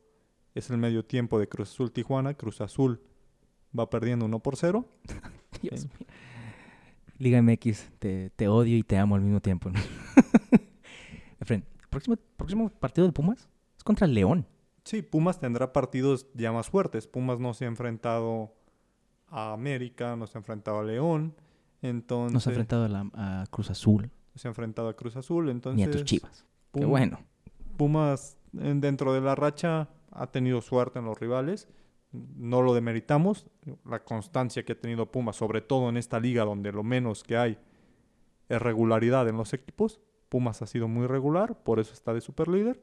[0.55, 2.35] es el medio tiempo de Cruz Azul Tijuana.
[2.35, 3.01] Cruz Azul
[3.79, 4.85] va perdiendo 1 por 0.
[5.63, 6.07] Dios mío.
[7.19, 9.71] Liga MX, te, te odio y te amo al mismo tiempo.
[9.71, 9.79] ¿no?
[11.41, 14.47] Efren, próximo, próximo partido de Pumas es contra el León.
[14.85, 17.07] Sí, Pumas tendrá partidos ya más fuertes.
[17.07, 18.55] Pumas no se ha enfrentado
[19.29, 21.35] a América, no se ha enfrentado a León.
[21.83, 25.49] Entonces, Nos ha enfrentado a, la- a Cruz Azul se ha enfrentado a Cruz Azul.
[25.49, 26.45] Entonces, ni a tus chivas.
[26.73, 27.21] Qué Pum- bueno.
[27.77, 31.69] Pumas en- dentro de la racha ha tenido suerte en los rivales.
[32.15, 33.47] No lo demeritamos.
[33.85, 37.37] La constancia que ha tenido Pumas, sobre todo en esta liga donde lo menos que
[37.37, 37.59] hay
[38.49, 40.01] es regularidad en los equipos.
[40.29, 42.81] Pumas ha sido muy regular, por eso está de superlíder.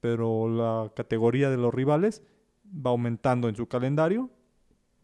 [0.00, 2.22] Pero la categoría de los rivales
[2.64, 4.30] va aumentando en su calendario.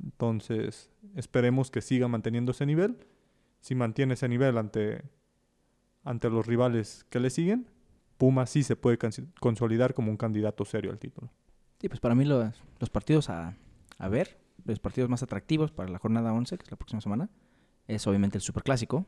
[0.03, 2.99] Entonces, esperemos que siga manteniendo ese nivel.
[3.61, 5.03] Si mantiene ese nivel ante,
[6.05, 7.69] ante los rivales que le siguen,
[8.17, 8.99] Pumas sí se puede
[9.41, 11.31] consolidar como un candidato serio al título.
[11.81, 12.55] Sí, pues para mí los,
[12.91, 13.55] partidos a,
[13.99, 17.31] a ver, los partidos más atractivos para la jornada 11, que es la próxima semana,
[17.87, 19.07] es obviamente el Superclásico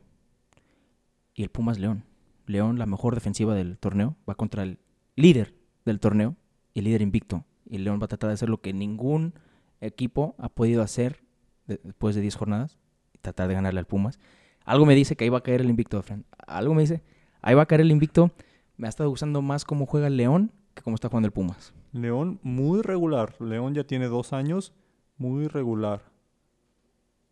[1.33, 2.05] y el Pumas León.
[2.47, 4.79] León, la mejor defensiva del torneo, va contra el
[5.15, 5.53] líder
[5.85, 6.35] del torneo
[6.73, 7.43] el líder invicto.
[7.69, 9.33] Y León va a tratar de hacer lo que ningún
[9.81, 11.23] equipo ha podido hacer
[11.67, 12.77] de- después de 10 jornadas
[13.21, 14.19] tratar de ganarle al Pumas.
[14.65, 16.25] Algo me dice que ahí va a caer el invicto, Fran.
[16.47, 17.03] Algo me dice,
[17.41, 18.31] ahí va a caer el invicto.
[18.77, 21.73] Me ha estado gustando más cómo juega el León que cómo está jugando el Pumas.
[21.91, 23.35] León muy regular.
[23.41, 24.73] León ya tiene dos años
[25.17, 26.01] muy regular.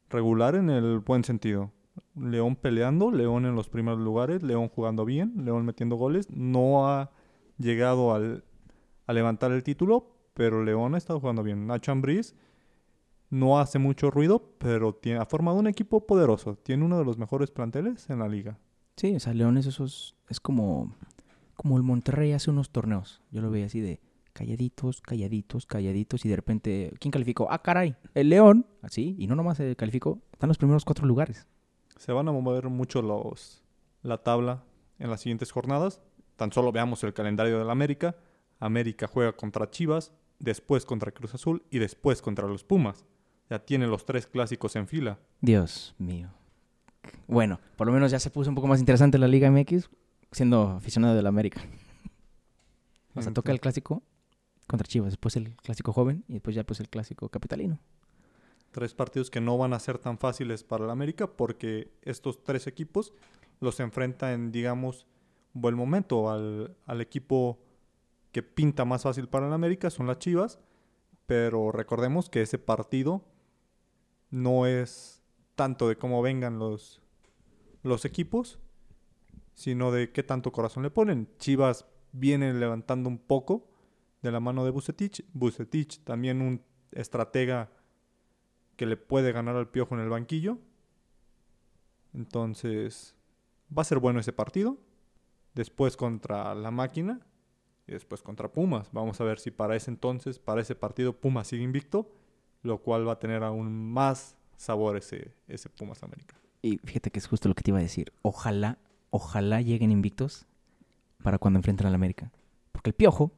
[0.10, 1.72] Regular en el buen sentido.
[2.16, 6.30] León peleando, León en los primeros lugares, León jugando bien, León metiendo goles.
[6.30, 7.12] No ha
[7.57, 8.43] llegado al,
[9.05, 11.68] a levantar el título, pero León ha estado jugando bien.
[11.68, 12.36] Nacho Ambriz
[13.30, 16.55] no hace mucho ruido, pero tiene, ha formado un equipo poderoso.
[16.55, 18.57] Tiene uno de los mejores planteles en la liga.
[18.97, 20.93] Sí, o sea, León es esos, es como,
[21.55, 23.22] como el Monterrey hace unos torneos.
[23.32, 24.01] Yo lo veía así de
[24.34, 27.47] calladitos, calladitos, calladitos y de repente, ¿quién calificó?
[27.51, 31.47] Ah, caray, el León, así, y no nomás se calificó, están los primeros cuatro lugares.
[31.97, 33.63] Se van a mover mucho los,
[34.01, 34.63] la tabla
[34.99, 36.01] en las siguientes jornadas.
[36.36, 38.15] Tan solo veamos el calendario del América.
[38.59, 43.05] América juega contra Chivas, después contra Cruz Azul y después contra los Pumas.
[43.49, 45.19] Ya tiene los tres clásicos en fila.
[45.41, 46.30] Dios mío.
[47.27, 49.89] Bueno, por lo menos ya se puso un poco más interesante la Liga MX
[50.32, 51.61] siendo aficionado del América.
[53.15, 54.03] O sea, toca el clásico
[54.70, 57.80] contra Chivas, después el clásico joven y después ya pues el clásico capitalino.
[58.72, 62.67] Tres partidos que no van a ser tan fáciles para el América porque estos tres
[62.67, 63.13] equipos
[63.59, 65.07] los enfrenta en, digamos,
[65.53, 66.30] buen momento.
[66.30, 67.57] Al, al equipo
[68.32, 70.59] que pinta más fácil para el América son las Chivas,
[71.26, 73.24] pero recordemos que ese partido
[74.30, 75.24] no es
[75.55, 77.01] tanto de cómo vengan los,
[77.82, 78.59] los equipos,
[79.55, 81.28] sino de qué tanto corazón le ponen.
[81.39, 83.68] Chivas viene levantando un poco
[84.22, 85.26] de la mano de Bucetich.
[85.34, 87.72] Bucetich también un estratega
[88.76, 90.59] que le puede ganar al Piojo en el banquillo.
[92.13, 93.15] Entonces,
[93.76, 94.78] va a ser bueno ese partido.
[95.53, 97.22] Después contra la máquina,
[97.89, 98.89] y después contra Pumas.
[98.91, 102.13] Vamos a ver si para ese entonces, para ese partido, Pumas sigue invicto,
[102.61, 106.36] lo cual va a tener aún más sabor ese, ese Pumas América.
[106.61, 108.13] Y fíjate que es justo lo que te iba a decir.
[108.22, 108.78] Ojalá,
[109.09, 110.45] ojalá lleguen invictos
[111.24, 112.32] para cuando enfrenten al América.
[112.72, 113.32] Porque el Piojo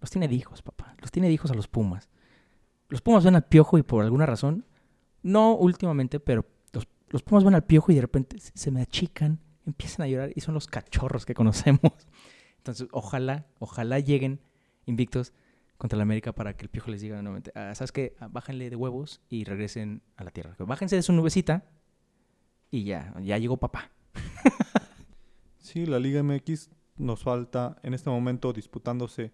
[0.00, 0.94] los tiene de hijos, papá.
[1.00, 2.08] Los tiene de hijos a los Pumas.
[2.88, 4.64] Los Pumas ven al Piojo y por alguna razón,
[5.22, 9.38] no últimamente, pero los, los Pumas ven al Piojo y de repente se- me achican,
[9.66, 11.80] empiezan a llorar y son los cachorros que conocemos.
[12.58, 14.40] Entonces, ojalá, ojalá lleguen
[14.86, 15.32] invictos
[15.78, 18.14] contra el América para que el Piojo les diga nuevamente, "Ah, ¿sabes qué?
[18.20, 20.54] Ah, Bájenle de huevos y regresen a la tierra.
[20.58, 21.64] Bájense de su nubecita
[22.70, 23.90] y ya, ya llegó papá.
[25.58, 29.30] Sí, la Liga MX nos falta en este momento disputándose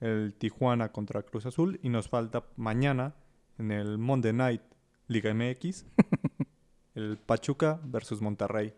[0.00, 3.14] el Tijuana contra Cruz Azul y nos falta mañana
[3.58, 4.62] en el Monday Night
[5.08, 5.86] Liga MX
[6.94, 8.74] el Pachuca versus Monterrey.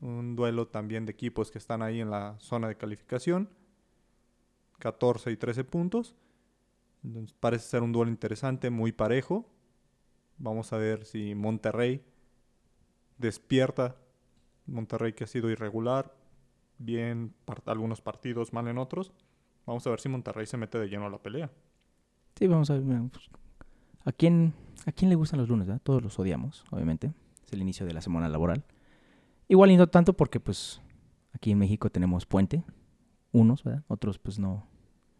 [0.00, 3.48] Un duelo también de equipos que están ahí en la zona de calificación.
[4.78, 6.14] 14 y 13 puntos.
[7.02, 9.48] Entonces, parece ser un duelo interesante, muy parejo.
[10.38, 12.04] Vamos a ver si Monterrey
[13.18, 13.96] despierta.
[14.66, 16.14] Monterrey que ha sido irregular,
[16.78, 17.34] bien
[17.66, 19.12] algunos partidos, mal en otros.
[19.66, 21.50] Vamos a ver si Monterrey se mete de lleno a la pelea.
[22.36, 22.84] Sí, vamos a ver.
[23.10, 23.28] pues,
[24.04, 24.54] ¿a, quién,
[24.86, 25.66] ¿A quién le gustan los lunes?
[25.66, 25.82] verdad?
[25.82, 27.12] Todos los odiamos, obviamente.
[27.44, 28.64] Es el inicio de la semana laboral.
[29.48, 30.80] Igual y no tanto porque pues
[31.32, 32.64] aquí en México tenemos puente.
[33.32, 33.84] Unos, ¿verdad?
[33.88, 34.66] Otros pues no,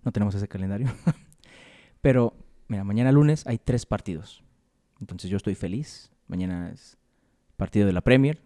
[0.05, 0.89] no tenemos ese calendario.
[2.01, 2.35] Pero,
[2.69, 4.45] mira, mañana lunes hay tres partidos.
[5.01, 6.13] Entonces yo estoy feliz.
[6.29, 6.99] Mañana es
[7.57, 8.45] partido de la Premier.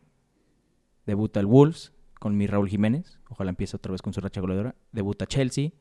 [1.06, 3.18] Debuta el Wolves con mi Raúl Jiménez.
[3.28, 4.74] Ojalá empiece otra vez con su racha goleadora.
[4.92, 5.72] Debuta Chelsea.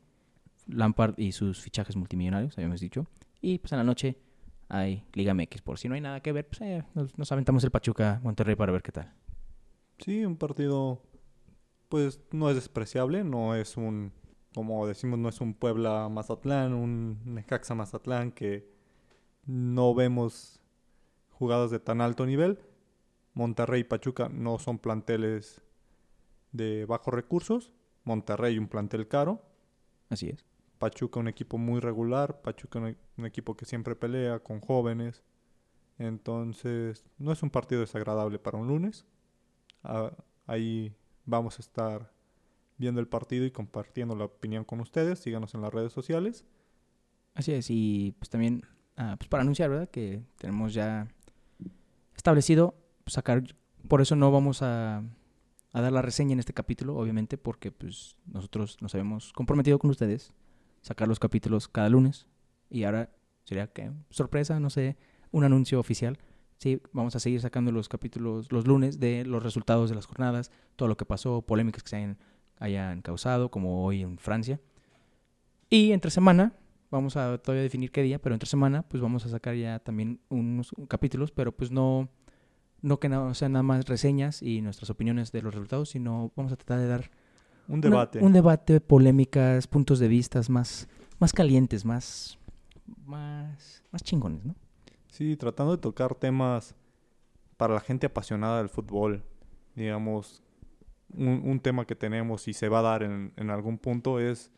[0.69, 3.07] Lampard y sus fichajes multimillonarios, habíamos dicho.
[3.41, 4.17] Y pues en la noche
[4.67, 5.61] hay Liga MX.
[5.61, 8.55] Por si no hay nada que ver, pues eh, nos, nos aventamos el Pachuca Monterrey
[8.55, 9.13] para ver qué tal.
[9.97, 11.01] Sí, un partido,
[11.89, 14.13] pues no es despreciable, no es un,
[14.53, 18.69] como decimos, no es un Puebla Mazatlán, un Necaxa Mazatlán que
[19.45, 20.61] no vemos
[21.31, 22.59] jugadas de tan alto nivel.
[23.33, 25.61] Monterrey y Pachuca no son planteles
[26.51, 27.71] de bajos recursos.
[28.03, 29.41] Monterrey un plantel caro.
[30.09, 30.48] Así es.
[30.79, 32.41] Pachuca un equipo muy regular.
[32.41, 35.23] Pachuca un, un equipo que siempre pelea con jóvenes.
[35.99, 39.05] Entonces, no es un partido desagradable para un lunes.
[39.83, 40.11] Ah,
[40.47, 42.11] ahí vamos a estar
[42.77, 45.19] viendo el partido y compartiendo la opinión con ustedes.
[45.19, 46.45] Síganos en las redes sociales.
[47.35, 47.67] Así es.
[47.69, 48.63] Y pues también,
[48.95, 49.89] ah, pues para anunciar, ¿verdad?
[49.89, 51.07] Que tenemos ya
[52.15, 53.43] establecido pues, sacar.
[53.89, 55.03] Por eso no vamos a,
[55.73, 59.89] a dar la reseña en este capítulo, obviamente, porque pues nosotros nos habíamos comprometido con
[59.89, 60.31] ustedes
[60.81, 62.27] sacar los capítulos cada lunes.
[62.69, 63.09] Y ahora
[63.43, 64.97] sería que sorpresa, no sé,
[65.31, 66.17] un anuncio oficial.
[66.57, 70.51] Sí, vamos a seguir sacando los capítulos los lunes de los resultados de las jornadas,
[70.75, 72.17] todo lo que pasó, polémicas que se hayan,
[72.57, 74.59] hayan causado, como hoy en Francia.
[75.69, 76.53] Y entre semana,
[76.91, 80.19] vamos a todavía definir qué día, pero entre semana, pues vamos a sacar ya también
[80.29, 82.09] unos capítulos, pero pues no,
[82.81, 86.51] no que no sean nada más reseñas y nuestras opiniones de los resultados, sino vamos
[86.51, 87.11] a tratar de dar
[87.69, 88.19] Un una- debate.
[88.19, 90.89] un debate, polémicas, puntos de vistas más,
[91.19, 92.37] más calientes, más,
[93.05, 94.55] más, más chingones, ¿no?
[95.07, 96.75] Sí, tratando de tocar temas
[97.57, 99.23] para la gente apasionada del fútbol.
[99.75, 100.41] Digamos,
[101.13, 104.51] un, un tema que tenemos y se va a dar en, en algún punto es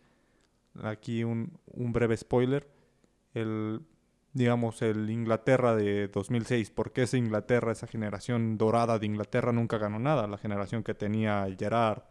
[0.81, 2.67] aquí un, un breve spoiler.
[3.33, 3.81] El,
[4.33, 6.71] digamos, el Inglaterra de 2006.
[6.71, 10.27] ¿Por qué esa Inglaterra, esa generación dorada de Inglaterra nunca ganó nada?
[10.27, 12.03] La generación que tenía Gerard,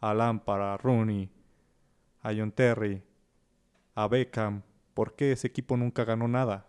[0.00, 1.30] a Lampard, a Rooney,
[2.22, 3.02] a John Terry,
[3.94, 4.62] a Beckham.
[4.94, 6.66] ¿Por qué ese equipo nunca ganó nada?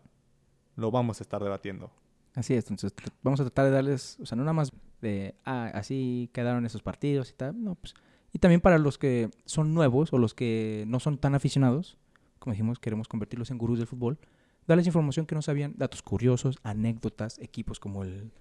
[0.75, 1.91] Lo vamos a estar debatiendo.
[2.35, 4.71] Así es, entonces vamos a tratar de darles, o sea, no nada más
[5.01, 7.95] de, ah, así quedaron esos partidos y tal, no, pues,
[8.31, 11.97] y también para los que son nuevos o los que no son tan aficionados,
[12.37, 14.19] como dijimos, queremos convertirlos en gurús del fútbol,
[14.67, 18.31] darles información que no sabían, datos curiosos, anécdotas, equipos como el,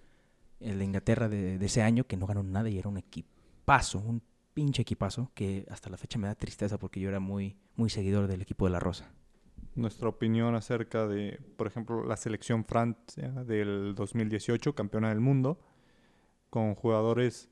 [0.60, 3.98] el de Inglaterra de, de ese año que no ganó nada y era un equipazo,
[3.98, 4.22] un
[4.54, 8.26] pinche equipazo que hasta la fecha me da tristeza porque yo era muy, muy seguidor
[8.26, 9.12] del equipo de la Rosa.
[9.74, 15.60] Nuestra opinión acerca de, por ejemplo, la selección Francia del 2018, campeona del mundo,
[16.50, 17.48] con jugadores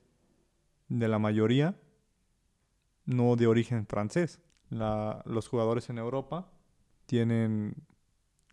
[0.89, 1.75] de la mayoría
[3.05, 4.41] no de origen francés.
[4.69, 6.51] La- los jugadores en Europa
[7.05, 7.75] tienen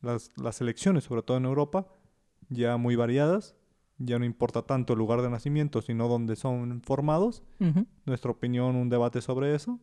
[0.01, 1.89] las, las selecciones, sobre todo en Europa,
[2.49, 3.57] ya muy variadas.
[3.99, 7.43] Ya no importa tanto el lugar de nacimiento, sino dónde son formados.
[8.05, 9.81] Nuestra opinión, un debate sobre eso.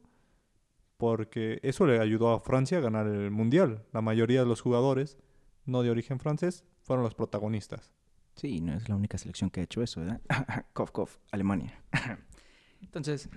[0.97, 3.85] Porque eso le ayudó a Francia a ganar el Mundial.
[3.91, 5.17] La mayoría de los jugadores,
[5.65, 7.93] no de origen francés, fueron los protagonistas.
[8.35, 10.21] Sí, no es la única selección que ha hecho eso, ¿verdad?
[10.73, 11.83] cof, cof, Alemania.
[12.81, 13.29] Entonces,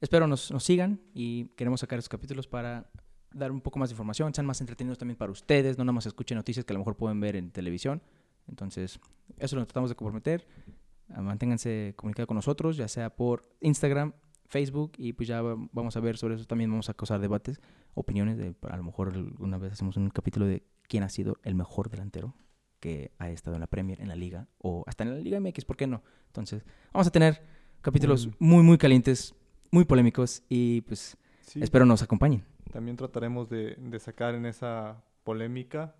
[0.00, 2.90] espero nos, nos sigan y queremos sacar estos capítulos para
[3.32, 6.06] dar un poco más de información, sean más entretenidos también para ustedes, no nada más
[6.06, 8.02] escuchen noticias que a lo mejor pueden ver en televisión.
[8.52, 9.00] Entonces,
[9.38, 10.46] eso lo tratamos de comprometer.
[11.08, 14.12] Ah, Manténganse comunicados con nosotros, ya sea por Instagram,
[14.46, 16.44] Facebook, y pues ya va- vamos a ver sobre eso.
[16.44, 17.60] También vamos a causar debates,
[17.94, 18.36] opiniones.
[18.36, 21.88] De, a lo mejor alguna vez hacemos un capítulo de quién ha sido el mejor
[21.88, 22.34] delantero
[22.78, 25.64] que ha estado en la Premier, en la Liga, o hasta en la Liga MX,
[25.64, 26.02] ¿por qué no?
[26.26, 27.40] Entonces, vamos a tener
[27.80, 28.30] capítulos Mm.
[28.40, 29.34] muy, muy calientes,
[29.70, 32.44] muy polémicos, y pues Sí, espero nos acompañen.
[32.72, 35.94] También trataremos de, de sacar en esa polémica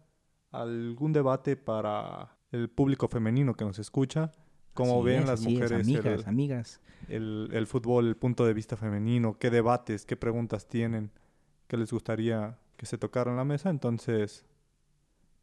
[0.50, 4.30] algún debate para el público femenino que nos escucha.
[4.74, 6.80] Cómo Así ven es, las así es, mujeres amigas, el, amigas.
[7.09, 11.11] el- el fútbol, el punto de vista femenino, qué debates, qué preguntas tienen,
[11.66, 13.68] qué les gustaría que se tocara en la mesa.
[13.68, 14.46] Entonces,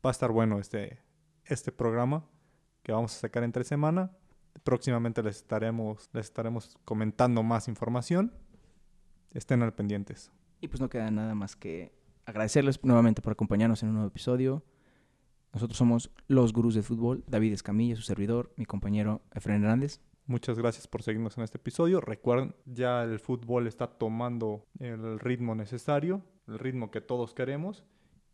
[0.04, 1.00] va a estar bueno este,
[1.46, 2.26] este programa
[2.82, 4.12] que vamos a sacar entre semana.
[4.64, 8.34] Próximamente les estaremos, les estaremos comentando más información.
[9.32, 10.32] Estén al pendientes.
[10.60, 11.94] Y pues no queda nada más que
[12.26, 14.64] agradecerles nuevamente por acompañarnos en un nuevo episodio.
[15.54, 20.00] Nosotros somos los gurús del fútbol, David Escamilla, su servidor, mi compañero Efraín Hernández.
[20.28, 22.02] Muchas gracias por seguirnos en este episodio.
[22.02, 27.84] Recuerden, ya el fútbol está tomando el ritmo necesario, el ritmo que todos queremos.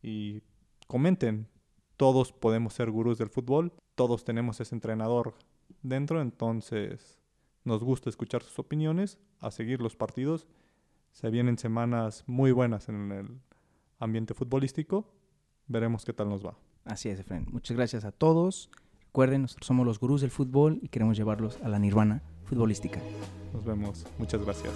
[0.02, 0.42] Y
[0.88, 1.48] comenten,
[1.96, 5.36] todos podemos ser gurús del fútbol, todos tenemos ese entrenador
[5.84, 7.18] dentro, entonces
[7.64, 10.48] nos gusta escuchar sus opiniones, a seguir los partidos.
[11.14, 13.42] Se vienen semanas muy buenas en el
[14.00, 15.14] ambiente futbolístico.
[15.68, 16.58] Veremos qué tal nos va.
[16.86, 17.48] Así es, Efraín.
[17.52, 18.70] Muchas gracias a todos.
[19.08, 23.00] Recuerden, nosotros somos los gurús del fútbol y queremos llevarlos a la nirvana futbolística.
[23.54, 24.06] Nos vemos.
[24.20, 24.74] Muchas gracias.